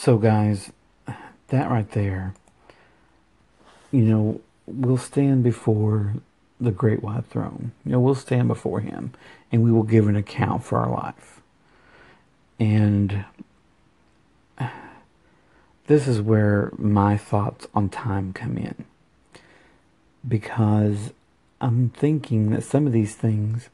So, 0.00 0.16
guys, 0.16 0.70
that 1.48 1.68
right 1.68 1.90
there, 1.90 2.32
you 3.90 4.02
know, 4.02 4.40
we'll 4.64 4.96
stand 4.96 5.42
before 5.42 6.14
the 6.60 6.70
great 6.70 7.02
white 7.02 7.26
throne. 7.26 7.72
You 7.84 7.90
know, 7.90 8.00
we'll 8.00 8.14
stand 8.14 8.46
before 8.46 8.78
him 8.78 9.12
and 9.50 9.64
we 9.64 9.72
will 9.72 9.82
give 9.82 10.06
an 10.06 10.14
account 10.14 10.62
for 10.62 10.78
our 10.78 10.88
life. 10.88 11.40
And 12.60 13.24
this 15.88 16.06
is 16.06 16.22
where 16.22 16.70
my 16.78 17.16
thoughts 17.16 17.66
on 17.74 17.88
time 17.88 18.32
come 18.32 18.56
in. 18.56 18.84
Because 20.26 21.12
I'm 21.60 21.88
thinking 21.88 22.50
that 22.50 22.62
some 22.62 22.86
of 22.86 22.92
these 22.92 23.16
things 23.16 23.68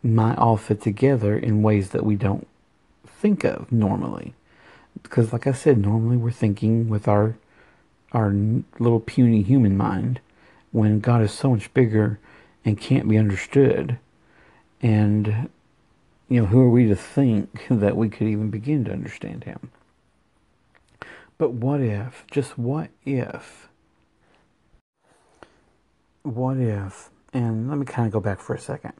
might 0.00 0.38
all 0.38 0.56
fit 0.56 0.80
together 0.80 1.36
in 1.36 1.64
ways 1.64 1.90
that 1.90 2.06
we 2.06 2.14
don't 2.14 2.46
think 3.04 3.42
of 3.42 3.72
normally. 3.72 4.34
Because, 5.02 5.32
like 5.32 5.46
I 5.46 5.52
said, 5.52 5.78
normally 5.78 6.16
we're 6.16 6.30
thinking 6.30 6.88
with 6.88 7.08
our 7.08 7.36
our 8.12 8.32
little 8.78 9.00
puny 9.00 9.42
human 9.42 9.76
mind 9.76 10.20
when 10.72 11.00
God 11.00 11.22
is 11.22 11.32
so 11.32 11.50
much 11.50 11.72
bigger 11.74 12.18
and 12.64 12.80
can't 12.80 13.08
be 13.08 13.18
understood. 13.18 13.98
And, 14.80 15.50
you 16.28 16.40
know, 16.40 16.46
who 16.46 16.60
are 16.60 16.70
we 16.70 16.86
to 16.86 16.96
think 16.96 17.66
that 17.70 17.96
we 17.96 18.08
could 18.08 18.28
even 18.28 18.50
begin 18.50 18.84
to 18.84 18.92
understand 18.92 19.44
Him? 19.44 19.70
But 21.36 21.52
what 21.52 21.80
if, 21.80 22.24
just 22.30 22.58
what 22.58 22.90
if, 23.04 23.68
what 26.22 26.56
if, 26.56 27.10
and 27.32 27.68
let 27.68 27.78
me 27.78 27.86
kind 27.86 28.06
of 28.06 28.12
go 28.12 28.20
back 28.20 28.40
for 28.40 28.54
a 28.54 28.58
second. 28.58 28.94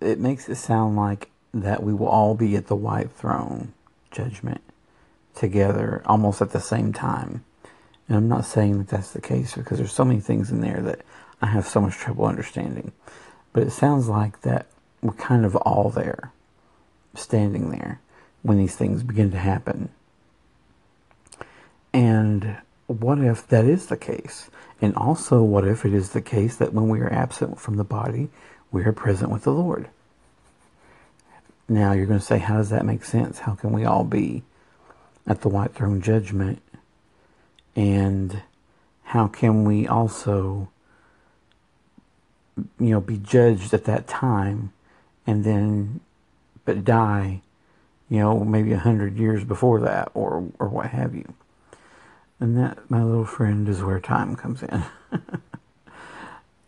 It 0.00 0.18
makes 0.18 0.48
it 0.48 0.54
sound 0.54 0.96
like 0.96 1.30
that 1.52 1.82
we 1.82 1.92
will 1.92 2.08
all 2.08 2.34
be 2.34 2.56
at 2.56 2.68
the 2.68 2.76
white 2.76 3.12
throne 3.12 3.74
judgment 4.12 4.60
together 5.34 6.02
almost 6.06 6.42
at 6.42 6.50
the 6.50 6.60
same 6.60 6.92
time. 6.92 7.44
And 8.08 8.16
I'm 8.16 8.28
not 8.28 8.44
saying 8.44 8.78
that 8.78 8.88
that's 8.88 9.12
the 9.12 9.20
case 9.20 9.54
because 9.54 9.78
there's 9.78 9.92
so 9.92 10.04
many 10.04 10.20
things 10.20 10.50
in 10.50 10.60
there 10.60 10.80
that 10.82 11.00
I 11.40 11.46
have 11.46 11.66
so 11.66 11.80
much 11.80 11.94
trouble 11.94 12.26
understanding. 12.26 12.92
But 13.52 13.64
it 13.64 13.70
sounds 13.70 14.08
like 14.08 14.42
that 14.42 14.66
we're 15.00 15.12
kind 15.14 15.44
of 15.44 15.56
all 15.56 15.90
there, 15.90 16.32
standing 17.14 17.70
there 17.70 18.00
when 18.42 18.58
these 18.58 18.76
things 18.76 19.02
begin 19.02 19.30
to 19.32 19.38
happen. 19.38 19.90
And 21.92 22.56
what 22.86 23.18
if 23.18 23.46
that 23.48 23.64
is 23.64 23.86
the 23.86 23.96
case? 23.96 24.50
And 24.80 24.94
also, 24.96 25.42
what 25.42 25.66
if 25.66 25.84
it 25.84 25.94
is 25.94 26.10
the 26.10 26.22
case 26.22 26.56
that 26.56 26.72
when 26.72 26.88
we 26.88 27.00
are 27.00 27.12
absent 27.12 27.60
from 27.60 27.76
the 27.76 27.84
body, 27.84 28.30
we 28.70 28.84
are 28.84 28.92
present 28.92 29.30
with 29.30 29.44
the 29.44 29.52
Lord? 29.52 29.88
Now, 31.72 31.92
you're 31.92 32.04
going 32.04 32.18
to 32.18 32.24
say, 32.24 32.36
how 32.36 32.58
does 32.58 32.68
that 32.68 32.84
make 32.84 33.02
sense? 33.02 33.38
How 33.38 33.54
can 33.54 33.72
we 33.72 33.86
all 33.86 34.04
be 34.04 34.42
at 35.26 35.40
the 35.40 35.48
white 35.48 35.74
throne 35.74 36.02
judgment? 36.02 36.60
And 37.74 38.42
how 39.04 39.26
can 39.26 39.64
we 39.64 39.88
also, 39.88 40.68
you 42.78 42.90
know, 42.90 43.00
be 43.00 43.16
judged 43.16 43.72
at 43.72 43.84
that 43.84 44.06
time 44.06 44.74
and 45.26 45.44
then, 45.44 46.00
but 46.66 46.84
die, 46.84 47.40
you 48.10 48.18
know, 48.18 48.40
maybe 48.40 48.74
a 48.74 48.78
hundred 48.78 49.16
years 49.16 49.42
before 49.42 49.80
that 49.80 50.10
or, 50.12 50.46
or 50.58 50.68
what 50.68 50.90
have 50.90 51.14
you? 51.14 51.32
And 52.38 52.58
that, 52.58 52.90
my 52.90 53.02
little 53.02 53.24
friend, 53.24 53.66
is 53.66 53.82
where 53.82 53.98
time 53.98 54.36
comes 54.36 54.62
in. 54.62 54.84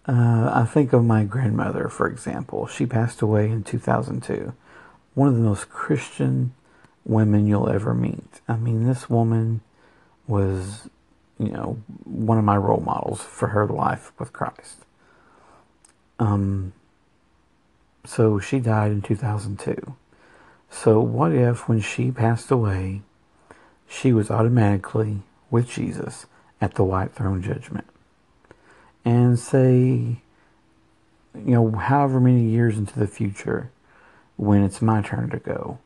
uh, 0.08 0.50
I 0.50 0.64
think 0.64 0.94
of 0.94 1.04
my 1.04 1.25
grandmother, 1.25 1.90
for 1.90 2.08
example. 2.08 2.66
She 2.66 2.87
passed 2.87 3.20
away 3.20 3.50
in 3.50 3.64
2002. 3.64 4.54
One 5.14 5.28
of 5.28 5.35
the 5.35 5.42
most 5.42 5.68
Christian 5.68 6.54
women 7.04 7.47
you'll 7.47 7.68
ever 7.68 7.94
meet. 7.94 8.40
I 8.49 8.56
mean, 8.56 8.87
this 8.87 9.09
woman 9.09 9.61
was, 10.26 10.88
you 11.38 11.50
know, 11.50 11.78
one 12.04 12.38
of 12.38 12.44
my 12.44 12.56
role 12.56 12.80
models 12.80 13.23
for 13.23 13.49
her 13.49 13.66
life 13.66 14.12
with 14.18 14.33
Christ. 14.33 14.85
Um, 16.18 16.73
so 18.04 18.38
she 18.38 18.59
died 18.59 18.92
in 18.92 19.02
2002. 19.02 19.97
So 20.71 21.00
what 21.00 21.33
if 21.33 21.68
when 21.68 21.80
she 21.80 22.11
passed 22.11 22.50
away, 22.50 23.02
she 23.88 24.12
was 24.12 24.30
automatically 24.30 25.23
with 25.50 25.68
Jesus 25.68 26.26
at 26.61 26.75
the 26.75 26.85
white 26.85 27.12
throne 27.12 27.42
judgment. 27.42 27.87
And 29.04 29.38
say, 29.38 30.21
you 31.35 31.54
know, 31.54 31.71
however 31.73 32.21
many 32.21 32.44
years 32.44 32.78
into 32.78 32.99
the 32.99 33.06
future, 33.06 33.71
when 34.37 34.62
it's 34.62 34.83
my 34.83 35.03
turn 35.03 35.31
to 35.31 35.38
go, 35.38 35.79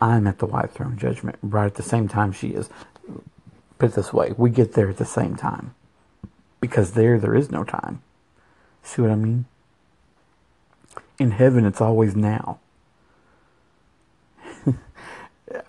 I'm 0.00 0.26
at 0.26 0.38
the 0.38 0.46
white 0.46 0.72
throne 0.72 0.98
judgment 0.98 1.38
right 1.42 1.66
at 1.66 1.74
the 1.74 1.82
same 1.82 2.08
time 2.08 2.32
she 2.32 2.48
is. 2.48 2.68
Put 3.78 3.90
it 3.90 3.94
this 3.94 4.12
way, 4.12 4.32
we 4.36 4.50
get 4.50 4.72
there 4.74 4.90
at 4.90 4.98
the 4.98 5.04
same 5.04 5.36
time. 5.36 5.74
Because 6.60 6.92
there, 6.92 7.18
there 7.18 7.34
is 7.34 7.50
no 7.50 7.64
time. 7.64 8.02
See 8.82 9.02
what 9.02 9.10
I 9.10 9.16
mean? 9.16 9.46
In 11.18 11.32
heaven, 11.32 11.64
it's 11.64 11.80
always 11.80 12.14
now. 12.16 12.58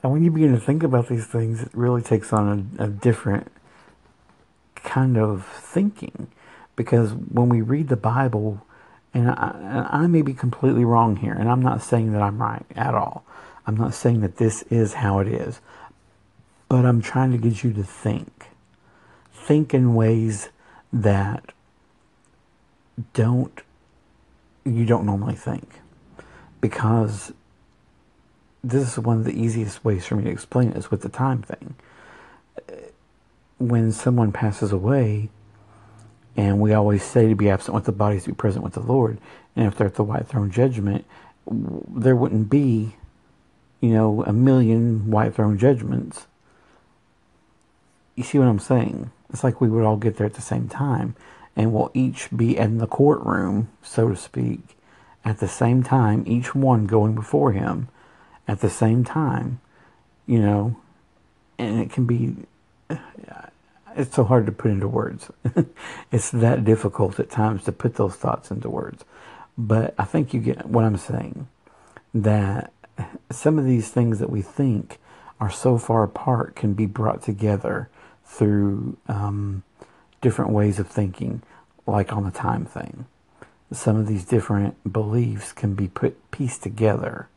When 0.01 0.23
you 0.23 0.31
begin 0.31 0.53
to 0.53 0.59
think 0.59 0.83
about 0.83 1.09
these 1.09 1.25
things, 1.25 1.61
it 1.61 1.69
really 1.73 2.01
takes 2.01 2.31
on 2.31 2.73
a, 2.79 2.85
a 2.85 2.87
different 2.87 3.51
kind 4.75 5.17
of 5.17 5.45
thinking. 5.45 6.27
Because 6.75 7.13
when 7.13 7.49
we 7.49 7.61
read 7.61 7.89
the 7.89 7.97
Bible, 7.97 8.65
and 9.13 9.29
I, 9.29 9.87
I, 9.91 10.07
may 10.07 10.21
be 10.23 10.33
completely 10.33 10.85
wrong 10.85 11.17
here, 11.17 11.33
and 11.33 11.49
I'm 11.49 11.61
not 11.61 11.83
saying 11.83 12.13
that 12.13 12.21
I'm 12.21 12.41
right 12.41 12.65
at 12.75 12.95
all. 12.95 13.23
I'm 13.67 13.77
not 13.77 13.93
saying 13.93 14.21
that 14.21 14.37
this 14.37 14.63
is 14.63 14.93
how 14.93 15.19
it 15.19 15.27
is. 15.27 15.61
But 16.67 16.85
I'm 16.85 17.01
trying 17.01 17.31
to 17.31 17.37
get 17.37 17.63
you 17.63 17.71
to 17.73 17.83
think. 17.83 18.47
Think 19.31 19.73
in 19.73 19.93
ways 19.93 20.49
that 20.91 21.51
don't 23.13 23.61
you 24.65 24.85
don't 24.85 25.05
normally 25.05 25.35
think. 25.35 25.81
Because 26.61 27.33
this 28.63 28.93
is 28.93 28.99
one 28.99 29.17
of 29.17 29.25
the 29.25 29.39
easiest 29.39 29.83
ways 29.83 30.05
for 30.05 30.15
me 30.15 30.23
to 30.23 30.29
explain 30.29 30.69
it 30.69 30.77
is 30.77 30.89
with 30.89 31.01
the 31.01 31.09
time 31.09 31.41
thing. 31.41 31.75
When 33.57 33.91
someone 33.91 34.31
passes 34.31 34.71
away, 34.71 35.29
and 36.35 36.59
we 36.59 36.73
always 36.73 37.03
say 37.03 37.29
to 37.29 37.35
be 37.35 37.49
absent 37.49 37.75
with 37.75 37.85
the 37.85 37.91
body 37.91 38.17
is 38.17 38.23
to 38.23 38.29
be 38.29 38.35
present 38.35 38.63
with 38.63 38.73
the 38.73 38.79
Lord, 38.79 39.17
and 39.55 39.67
if 39.67 39.77
they're 39.77 39.87
at 39.87 39.95
the 39.95 40.03
white 40.03 40.27
throne 40.27 40.51
judgment, 40.51 41.05
there 41.47 42.15
wouldn't 42.15 42.49
be, 42.49 42.95
you 43.81 43.89
know, 43.89 44.23
a 44.23 44.33
million 44.33 45.11
white 45.11 45.35
throne 45.35 45.57
judgments. 45.57 46.25
You 48.15 48.23
see 48.23 48.39
what 48.39 48.47
I'm 48.47 48.59
saying? 48.59 49.11
It's 49.31 49.43
like 49.43 49.59
we 49.59 49.69
would 49.69 49.83
all 49.83 49.97
get 49.97 50.17
there 50.17 50.27
at 50.27 50.35
the 50.35 50.41
same 50.41 50.69
time, 50.69 51.15
and 51.55 51.73
we'll 51.73 51.91
each 51.93 52.29
be 52.35 52.57
in 52.57 52.77
the 52.77 52.87
courtroom, 52.87 53.69
so 53.81 54.09
to 54.09 54.15
speak, 54.15 54.77
at 55.25 55.39
the 55.39 55.47
same 55.47 55.83
time, 55.83 56.23
each 56.27 56.53
one 56.53 56.85
going 56.85 57.15
before 57.15 57.51
him 57.51 57.87
at 58.47 58.59
the 58.59 58.69
same 58.69 59.03
time, 59.03 59.59
you 60.27 60.39
know, 60.39 60.75
and 61.57 61.79
it 61.79 61.91
can 61.91 62.05
be, 62.05 62.35
it's 63.95 64.15
so 64.15 64.23
hard 64.23 64.45
to 64.45 64.51
put 64.51 64.71
into 64.71 64.87
words. 64.87 65.31
it's 66.11 66.31
that 66.31 66.63
difficult 66.63 67.19
at 67.19 67.29
times 67.29 67.63
to 67.65 67.71
put 67.71 67.95
those 67.95 68.15
thoughts 68.15 68.51
into 68.51 68.69
words. 68.69 69.03
But 69.57 69.93
I 69.97 70.05
think 70.05 70.33
you 70.33 70.39
get 70.39 70.65
what 70.65 70.85
I'm 70.85 70.97
saying. 70.97 71.47
That 72.13 72.71
some 73.31 73.57
of 73.57 73.65
these 73.65 73.89
things 73.89 74.19
that 74.19 74.29
we 74.29 74.41
think 74.41 74.99
are 75.39 75.51
so 75.51 75.77
far 75.77 76.03
apart 76.03 76.55
can 76.55 76.73
be 76.73 76.85
brought 76.85 77.21
together 77.21 77.89
through 78.25 78.97
um, 79.07 79.63
different 80.21 80.51
ways 80.51 80.79
of 80.79 80.87
thinking, 80.87 81.41
like 81.85 82.13
on 82.13 82.23
the 82.23 82.31
time 82.31 82.65
thing. 82.65 83.05
Some 83.71 83.97
of 83.97 84.07
these 84.07 84.25
different 84.25 84.91
beliefs 84.91 85.51
can 85.51 85.73
be 85.73 85.87
put 85.87 86.31
pieced 86.31 86.63
together 86.63 87.27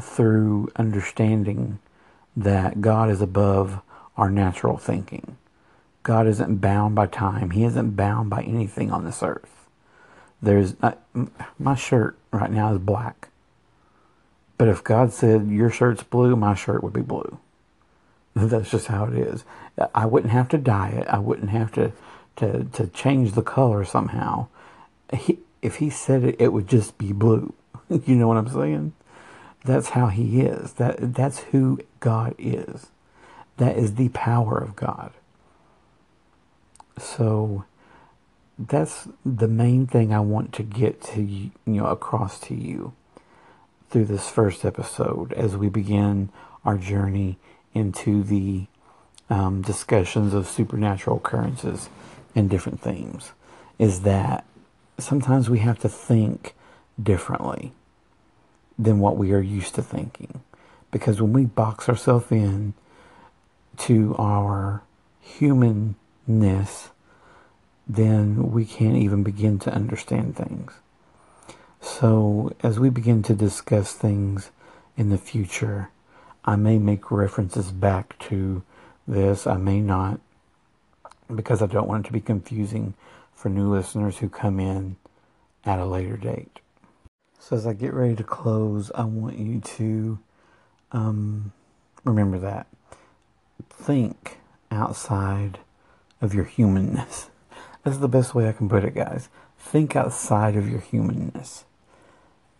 through 0.00 0.70
understanding 0.76 1.78
that 2.36 2.80
God 2.80 3.10
is 3.10 3.20
above 3.20 3.80
our 4.16 4.30
natural 4.30 4.76
thinking. 4.76 5.36
God 6.02 6.26
isn't 6.26 6.56
bound 6.56 6.94
by 6.94 7.06
time. 7.06 7.50
He 7.50 7.64
isn't 7.64 7.96
bound 7.96 8.30
by 8.30 8.42
anything 8.42 8.92
on 8.92 9.04
this 9.04 9.22
earth. 9.22 9.66
There's 10.42 10.74
uh, 10.82 10.92
my 11.58 11.74
shirt 11.74 12.18
right 12.30 12.50
now 12.50 12.72
is 12.72 12.78
black. 12.78 13.28
But 14.58 14.68
if 14.68 14.84
God 14.84 15.12
said 15.12 15.48
your 15.48 15.70
shirt's 15.70 16.02
blue, 16.02 16.36
my 16.36 16.54
shirt 16.54 16.84
would 16.84 16.92
be 16.92 17.00
blue. 17.00 17.38
That's 18.34 18.70
just 18.70 18.88
how 18.88 19.04
it 19.06 19.14
is. 19.14 19.44
I 19.94 20.06
wouldn't 20.06 20.32
have 20.32 20.48
to 20.50 20.58
dye 20.58 20.90
it. 20.90 21.06
I 21.08 21.18
wouldn't 21.18 21.50
have 21.50 21.72
to 21.72 21.92
to 22.36 22.64
to 22.64 22.86
change 22.88 23.32
the 23.32 23.42
color 23.42 23.84
somehow. 23.84 24.48
He, 25.12 25.38
if 25.62 25.76
he 25.76 25.88
said 25.88 26.24
it, 26.24 26.36
it 26.38 26.52
would 26.52 26.68
just 26.68 26.98
be 26.98 27.12
blue. 27.12 27.54
you 27.88 28.14
know 28.14 28.28
what 28.28 28.36
I'm 28.36 28.48
saying? 28.48 28.92
That's 29.64 29.90
how 29.90 30.08
he 30.08 30.42
is. 30.42 30.74
That 30.74 31.14
that's 31.14 31.40
who 31.40 31.80
God 32.00 32.34
is. 32.38 32.88
That 33.56 33.76
is 33.76 33.94
the 33.94 34.08
power 34.10 34.58
of 34.58 34.76
God. 34.76 35.12
So 36.98 37.64
that's 38.58 39.08
the 39.24 39.48
main 39.48 39.86
thing 39.86 40.12
I 40.12 40.20
want 40.20 40.52
to 40.54 40.62
get 40.62 41.02
to 41.02 41.22
you, 41.22 41.50
know 41.66 41.86
across 41.86 42.38
to 42.40 42.54
you 42.54 42.92
through 43.90 44.06
this 44.06 44.28
first 44.28 44.64
episode 44.64 45.32
as 45.32 45.56
we 45.56 45.68
begin 45.68 46.30
our 46.64 46.76
journey 46.78 47.38
into 47.74 48.22
the 48.22 48.66
um, 49.30 49.62
discussions 49.62 50.34
of 50.34 50.48
supernatural 50.48 51.16
occurrences 51.16 51.88
and 52.34 52.50
different 52.50 52.80
themes 52.80 53.32
is 53.78 54.00
that 54.02 54.44
sometimes 54.98 55.50
we 55.50 55.58
have 55.60 55.78
to 55.80 55.88
think 55.88 56.54
differently 57.02 57.72
than 58.78 58.98
what 58.98 59.16
we 59.16 59.32
are 59.32 59.40
used 59.40 59.74
to 59.74 59.82
thinking. 59.82 60.42
Because 60.90 61.20
when 61.20 61.32
we 61.32 61.44
box 61.44 61.88
ourselves 61.88 62.30
in 62.30 62.74
to 63.78 64.14
our 64.18 64.82
humanness, 65.20 66.90
then 67.86 68.50
we 68.52 68.64
can't 68.64 68.96
even 68.96 69.22
begin 69.22 69.58
to 69.60 69.72
understand 69.72 70.36
things. 70.36 70.72
So, 71.80 72.54
as 72.62 72.80
we 72.80 72.88
begin 72.88 73.22
to 73.24 73.34
discuss 73.34 73.92
things 73.92 74.50
in 74.96 75.10
the 75.10 75.18
future, 75.18 75.90
I 76.44 76.56
may 76.56 76.78
make 76.78 77.10
references 77.10 77.70
back 77.70 78.18
to 78.20 78.62
this, 79.06 79.46
I 79.46 79.56
may 79.56 79.80
not, 79.80 80.20
because 81.34 81.62
I 81.62 81.66
don't 81.66 81.88
want 81.88 82.04
it 82.04 82.08
to 82.08 82.12
be 82.12 82.20
confusing 82.20 82.94
for 83.34 83.48
new 83.48 83.70
listeners 83.70 84.18
who 84.18 84.28
come 84.28 84.58
in 84.58 84.96
at 85.64 85.78
a 85.78 85.84
later 85.84 86.16
date. 86.16 86.60
So 87.38 87.56
as 87.56 87.66
I 87.66 87.74
get 87.74 87.92
ready 87.92 88.16
to 88.16 88.24
close, 88.24 88.90
I 88.94 89.04
want 89.04 89.38
you 89.38 89.60
to 89.60 90.18
um, 90.92 91.52
remember 92.04 92.38
that. 92.38 92.66
Think 93.70 94.38
outside 94.70 95.58
of 96.20 96.34
your 96.34 96.44
humanness. 96.44 97.30
That's 97.84 97.98
the 97.98 98.08
best 98.08 98.34
way 98.34 98.48
I 98.48 98.52
can 98.52 98.68
put 98.68 98.84
it, 98.84 98.94
guys. 98.94 99.28
Think 99.58 99.94
outside 99.96 100.56
of 100.56 100.68
your 100.68 100.80
humanness. 100.80 101.64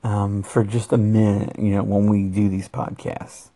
Um, 0.03 0.43
for 0.43 0.65
just 0.65 0.93
a 0.93 0.99
minute, 0.99 1.59
you 1.59 1.71
know, 1.71 1.83
when 1.83 2.09
we 2.09 2.25
do 2.25 2.49
these 2.49 2.69
podcasts. 2.69 3.49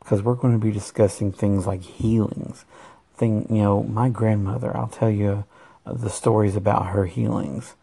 Because 0.00 0.22
we're 0.22 0.34
going 0.34 0.58
to 0.58 0.64
be 0.64 0.72
discussing 0.72 1.32
things 1.32 1.66
like 1.66 1.82
healings. 1.82 2.64
Thing, 3.16 3.46
you 3.48 3.62
know, 3.62 3.82
my 3.82 4.08
grandmother, 4.08 4.76
I'll 4.76 4.88
tell 4.88 5.10
you 5.10 5.44
the 5.84 6.10
stories 6.10 6.56
about 6.56 6.86
her 6.86 7.06
healings 7.06 7.74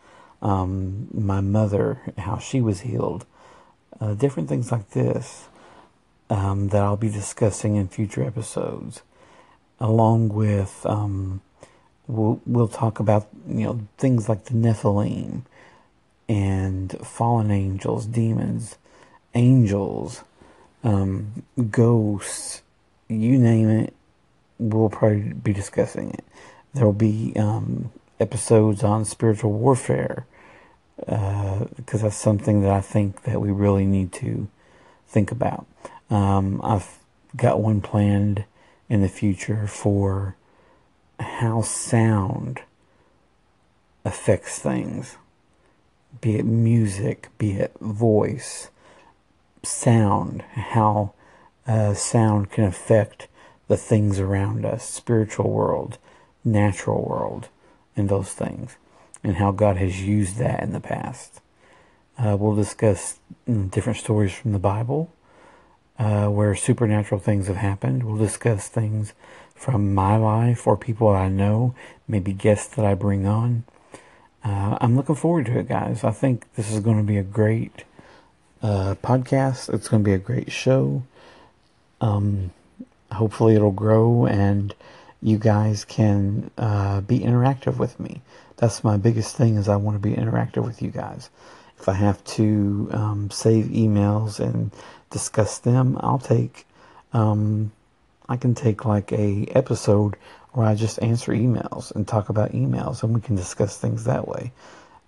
um, 0.44 1.08
my 1.14 1.40
mother, 1.40 2.02
how 2.18 2.38
she 2.38 2.62
was 2.62 2.82
healed, 2.82 3.26
uh, 4.00 4.14
different 4.14 4.50
things 4.50 4.72
like 4.72 4.90
this 4.90 5.48
um, 6.34 6.70
that 6.70 6.82
I'll 6.82 6.98
be 6.98 7.10
discussing 7.10 7.76
in 7.78 7.88
future 7.90 8.24
episodes. 8.24 9.04
along 9.80 10.30
with 10.30 10.86
um, 10.86 11.42
we'll 12.08 12.42
we'll 12.46 12.70
talk 12.70 13.00
about 13.00 13.28
you 13.48 13.66
know 13.66 13.88
things 13.98 14.30
like 14.30 14.46
the 14.46 14.54
Nephilim 14.54 15.44
and 16.30 16.92
fallen 17.04 17.52
angels, 17.52 18.06
demons, 18.06 18.78
angels, 19.36 20.24
um, 20.84 21.44
ghosts, 21.72 22.62
you 23.10 23.38
name 23.38 23.70
it. 23.70 23.94
We'll 24.60 24.90
probably 24.90 25.34
be 25.34 25.54
discussing 25.54 26.12
it. 26.12 26.26
There 26.74 26.86
will 26.86 26.94
be 26.94 27.34
um, 27.38 27.92
episodes 28.20 28.84
on 28.84 29.06
spiritual 29.06 29.52
warfare 29.52 30.26
because 30.98 32.02
uh, 32.02 32.04
that's 32.04 32.16
something 32.16 32.62
that 32.64 32.72
I 32.72 32.82
think 32.82 33.24
that 33.24 33.42
we 33.42 33.52
really 33.52 33.86
need 33.86 34.14
to 34.14 34.48
think 35.08 35.32
about. 35.32 35.68
Um, 36.10 36.62
I've 36.64 37.00
got 37.36 37.62
one 37.62 37.82
planned 37.82 38.46
in 38.90 39.02
the 39.02 39.10
future 39.10 39.68
for 39.68 40.36
how 41.20 41.62
sound 41.62 42.62
affects 44.06 44.60
things, 44.60 45.18
be 46.22 46.36
it 46.36 46.46
music, 46.46 47.30
be 47.38 47.54
it 47.54 47.74
voice, 47.80 48.70
sound, 49.64 50.42
how 50.54 51.14
uh, 51.66 51.94
sound 51.94 52.52
can 52.52 52.66
affect 52.66 53.28
the 53.68 53.78
things 53.78 54.20
around 54.20 54.66
us, 54.66 54.88
spiritual 54.88 55.50
world, 55.50 55.98
natural 56.44 57.04
world, 57.04 57.48
and 57.96 58.10
those 58.10 58.34
things, 58.34 58.76
and 59.24 59.38
how 59.38 59.52
God 59.52 59.78
has 59.78 60.02
used 60.02 60.38
that 60.38 60.62
in 60.62 60.74
the 60.74 60.80
past. 60.80 61.40
Uh, 62.18 62.36
we'll 62.38 62.56
discuss 62.56 63.20
mm, 63.48 63.72
different 63.72 63.98
stories 63.98 64.34
from 64.34 64.52
the 64.52 64.60
Bible 64.60 65.12
uh, 66.00 66.28
where 66.28 66.56
supernatural 66.56 67.20
things 67.20 67.48
have 67.48 67.58
happened. 67.58 68.04
We'll 68.04 68.18
discuss 68.18 68.68
things 68.68 69.14
from 69.56 69.94
my 69.94 70.18
life 70.18 70.68
or 70.68 70.76
people 70.76 71.10
I 71.10 71.30
know, 71.30 71.76
maybe 72.08 72.34
guests 72.34 72.76
that 72.76 72.86
I 72.86 72.96
bring 72.96 73.26
on. 73.26 73.64
Uh, 74.44 74.78
I'm 74.82 74.96
looking 74.96 75.16
forward 75.16 75.46
to 75.46 75.60
it, 75.60 75.70
guys. 75.70 76.04
I 76.04 76.12
think 76.12 76.46
this 76.56 76.72
is 76.72 76.82
going 76.82 76.98
to 76.98 77.04
be 77.04 77.18
a 77.18 77.24
great 77.24 77.86
uh, 78.62 78.96
podcast. 79.02 79.74
It's 79.74 79.88
going 79.88 80.04
to 80.04 80.08
be 80.08 80.14
a 80.14 80.18
great 80.18 80.52
show. 80.52 81.04
Um, 82.02 82.52
hopefully, 83.12 83.56
it'll 83.56 83.72
grow 83.72 84.26
and 84.26 84.76
you 85.22 85.38
guys 85.38 85.86
can 85.86 86.52
uh, 86.58 87.00
be 87.02 87.20
interactive 87.20 87.78
with 87.78 88.00
me. 88.00 88.22
That's 88.58 88.84
my 88.84 88.98
biggest 88.98 89.38
thing 89.38 89.56
is 89.56 89.70
I 89.70 89.78
want 89.78 89.96
to 89.96 90.10
be 90.10 90.16
interactive 90.16 90.66
with 90.66 90.82
you 90.82 90.90
guys. 90.90 91.30
If 91.80 91.88
I 91.88 91.94
have 91.94 92.24
to 92.26 92.90
um, 92.92 93.32
save 93.32 93.66
emails 93.66 94.40
and 94.40 94.72
discuss 95.14 95.60
them, 95.60 95.98
I'll 96.02 96.20
take. 96.20 96.66
Um, 97.14 97.72
I 98.28 98.36
can 98.36 98.56
take 98.56 98.84
like 98.84 99.14
a 99.14 99.46
episode 99.52 100.16
where 100.52 100.68
I 100.68 100.76
just 100.76 101.02
answer 101.02 101.32
emails 101.32 101.96
and 101.96 102.08
talk 102.08 102.30
about 102.30 102.52
emails, 102.52 103.04
and 103.04 103.16
we 103.16 103.22
can 103.22 103.36
discuss 103.36 103.78
things 103.78 104.04
that 104.04 104.28
way. 104.28 104.52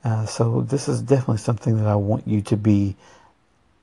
Uh, 0.04 0.26
so 0.26 0.62
this 0.62 0.88
is 0.88 1.02
definitely 1.02 1.40
something 1.40 1.78
that 1.78 1.88
I 1.88 1.96
want 1.96 2.28
you 2.28 2.42
to 2.44 2.56
be 2.56 2.96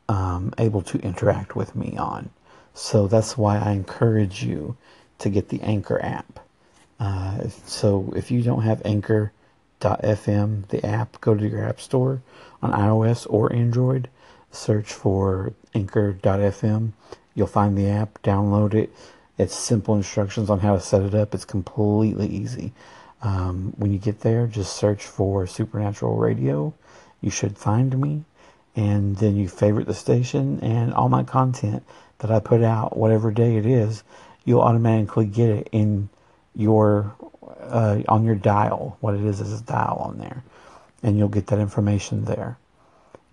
um, 0.09 0.55
able 0.57 0.83
to 0.83 0.99
interact 0.99 1.57
with 1.57 1.75
me 1.75 1.97
on. 1.97 2.31
So 2.75 3.09
that's 3.09 3.37
why 3.37 3.59
I 3.59 3.73
encourage 3.73 4.45
you 4.45 4.77
to 5.19 5.29
get 5.29 5.49
the 5.49 5.61
Anchor 5.61 6.01
app. 6.03 6.41
Uh, 7.01 7.49
so 7.67 8.13
if 8.15 8.31
you 8.31 8.43
don't 8.43 8.63
have 8.63 8.81
Anchor.fm, 8.85 10.69
the 10.69 10.87
app, 10.87 11.21
go 11.21 11.35
to 11.35 11.49
your 11.49 11.65
app 11.69 11.81
store 11.81 12.23
on 12.63 12.71
iOS 12.73 13.27
or 13.29 13.53
Android 13.53 14.09
search 14.53 14.93
for 14.93 15.55
anchor.fm. 15.75 16.93
You'll 17.35 17.47
find 17.47 17.77
the 17.77 17.89
app, 17.89 18.23
download 18.23 18.75
it. 18.75 18.95
It's 19.39 19.55
simple 19.55 19.95
instructions 19.97 20.51
on 20.51 20.61
how 20.61 20.75
to 20.75 20.81
set 20.81 21.03
it 21.03 21.15
up. 21.15 21.35
It's 21.35 21.45
completely 21.45 22.29
easy. 22.29 22.73
Um, 23.23 23.73
when 23.77 23.93
you 23.93 23.99
get 23.99 24.21
there, 24.21 24.47
just 24.47 24.77
search 24.77 25.05
for 25.05 25.47
Supernatural 25.47 26.17
Radio. 26.17 26.75
You 27.21 27.31
should 27.31 27.57
find 27.57 27.99
me. 27.99 28.25
And 28.75 29.17
then 29.17 29.37
you 29.37 29.49
favorite 29.49 29.87
the 29.87 29.95
station 29.95 30.61
and 30.61 30.95
all 30.95 31.09
my 31.09 31.25
content 31.25 31.83
that 32.19 32.31
I 32.31 32.41
put 32.41 32.63
out, 32.63 32.97
whatever 32.97 33.31
day 33.31 33.57
it 33.57 33.67
is, 33.67 34.03
you'll 34.45 34.63
automatically 34.63 35.27
get 35.27 35.51
it 35.51 35.69
in 35.73 36.09
your 36.55 37.15
uh, 37.61 38.01
on 38.09 38.25
your 38.25 38.35
dial. 38.35 38.97
What 39.01 39.15
it 39.15 39.25
is 39.25 39.41
is 39.41 39.61
a 39.61 39.65
dial 39.65 39.99
on 40.01 40.19
there, 40.19 40.43
and 41.03 41.19
you'll 41.19 41.29
get 41.29 41.49
that 41.49 41.59
information 41.59 42.25
there 42.25 42.59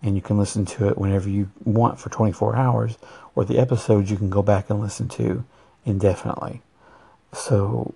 and 0.02 0.16
you 0.16 0.22
can 0.22 0.38
listen 0.38 0.66
to 0.66 0.88
it 0.88 0.98
whenever 0.98 1.30
you 1.30 1.50
want 1.64 2.00
for 2.00 2.10
24 2.10 2.56
hours, 2.56 2.98
or 3.36 3.46
the 3.46 3.60
episodes 3.60 4.10
you 4.10 4.18
can 4.18 4.30
go 4.30 4.42
back 4.42 4.70
and 4.70 4.80
listen 4.80 5.08
to 5.10 5.44
indefinitely. 5.86 6.62
So, 7.34 7.94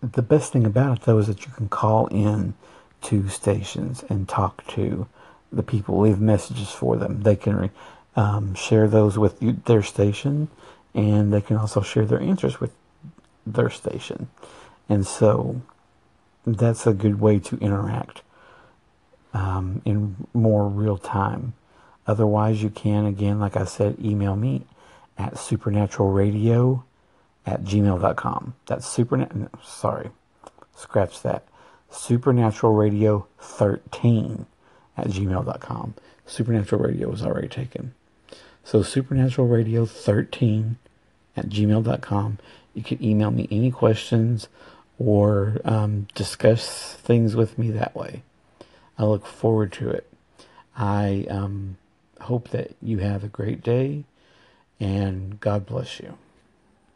the 0.00 0.22
best 0.22 0.52
thing 0.52 0.64
about 0.64 0.98
it 0.98 1.04
though 1.04 1.18
is 1.18 1.26
that 1.26 1.44
you 1.44 1.52
can 1.52 1.68
call 1.68 2.06
in 2.06 2.54
to 3.02 3.28
stations 3.28 4.04
and 4.08 4.28
talk 4.28 4.66
to 4.68 5.06
the 5.52 5.62
people, 5.62 6.00
leave 6.00 6.20
messages 6.20 6.70
for 6.70 6.96
them. 6.96 7.22
They 7.22 7.36
can 7.36 7.70
um, 8.16 8.54
share 8.54 8.88
those 8.88 9.18
with 9.18 9.64
their 9.64 9.82
station, 9.82 10.48
and 10.94 11.32
they 11.32 11.40
can 11.40 11.56
also 11.56 11.80
share 11.80 12.04
their 12.04 12.20
answers 12.20 12.60
with 12.60 12.72
their 13.46 13.70
station. 13.70 14.28
And 14.88 15.06
so, 15.06 15.60
that's 16.46 16.86
a 16.86 16.94
good 16.94 17.20
way 17.20 17.38
to 17.40 17.56
interact 17.58 18.22
um, 19.38 19.80
in 19.84 20.26
more 20.34 20.66
real 20.66 20.98
time. 20.98 21.54
Otherwise, 22.06 22.62
you 22.62 22.70
can, 22.70 23.04
again, 23.06 23.38
like 23.38 23.56
I 23.56 23.64
said, 23.64 23.96
email 24.02 24.34
me 24.34 24.66
at 25.16 25.34
supernaturalradio 25.34 26.82
at 27.46 27.62
gmail.com. 27.62 28.54
That's 28.66 28.88
super, 28.88 29.28
sorry, 29.62 30.10
scratch 30.74 31.22
that. 31.22 31.44
Supernaturalradio13 31.90 34.46
at 34.96 35.06
gmail.com. 35.06 35.94
Supernatural 36.26 36.82
Radio 36.82 37.08
was 37.08 37.22
already 37.22 37.48
taken. 37.48 37.94
So, 38.64 38.80
supernaturalradio13 38.80 40.74
at 41.36 41.48
gmail.com. 41.48 42.38
You 42.74 42.82
can 42.82 43.02
email 43.02 43.30
me 43.30 43.48
any 43.50 43.70
questions 43.70 44.48
or 44.98 45.60
um, 45.64 46.06
discuss 46.14 46.92
things 46.94 47.34
with 47.36 47.58
me 47.58 47.70
that 47.70 47.94
way. 47.94 48.22
I 48.98 49.04
look 49.04 49.24
forward 49.24 49.72
to 49.74 49.88
it. 49.90 50.10
I 50.76 51.26
um, 51.30 51.76
hope 52.20 52.48
that 52.48 52.72
you 52.82 52.98
have 52.98 53.24
a 53.24 53.28
great 53.28 53.62
day 53.62 54.04
and 54.80 55.40
God 55.40 55.66
bless 55.66 56.00
you. 56.00 56.16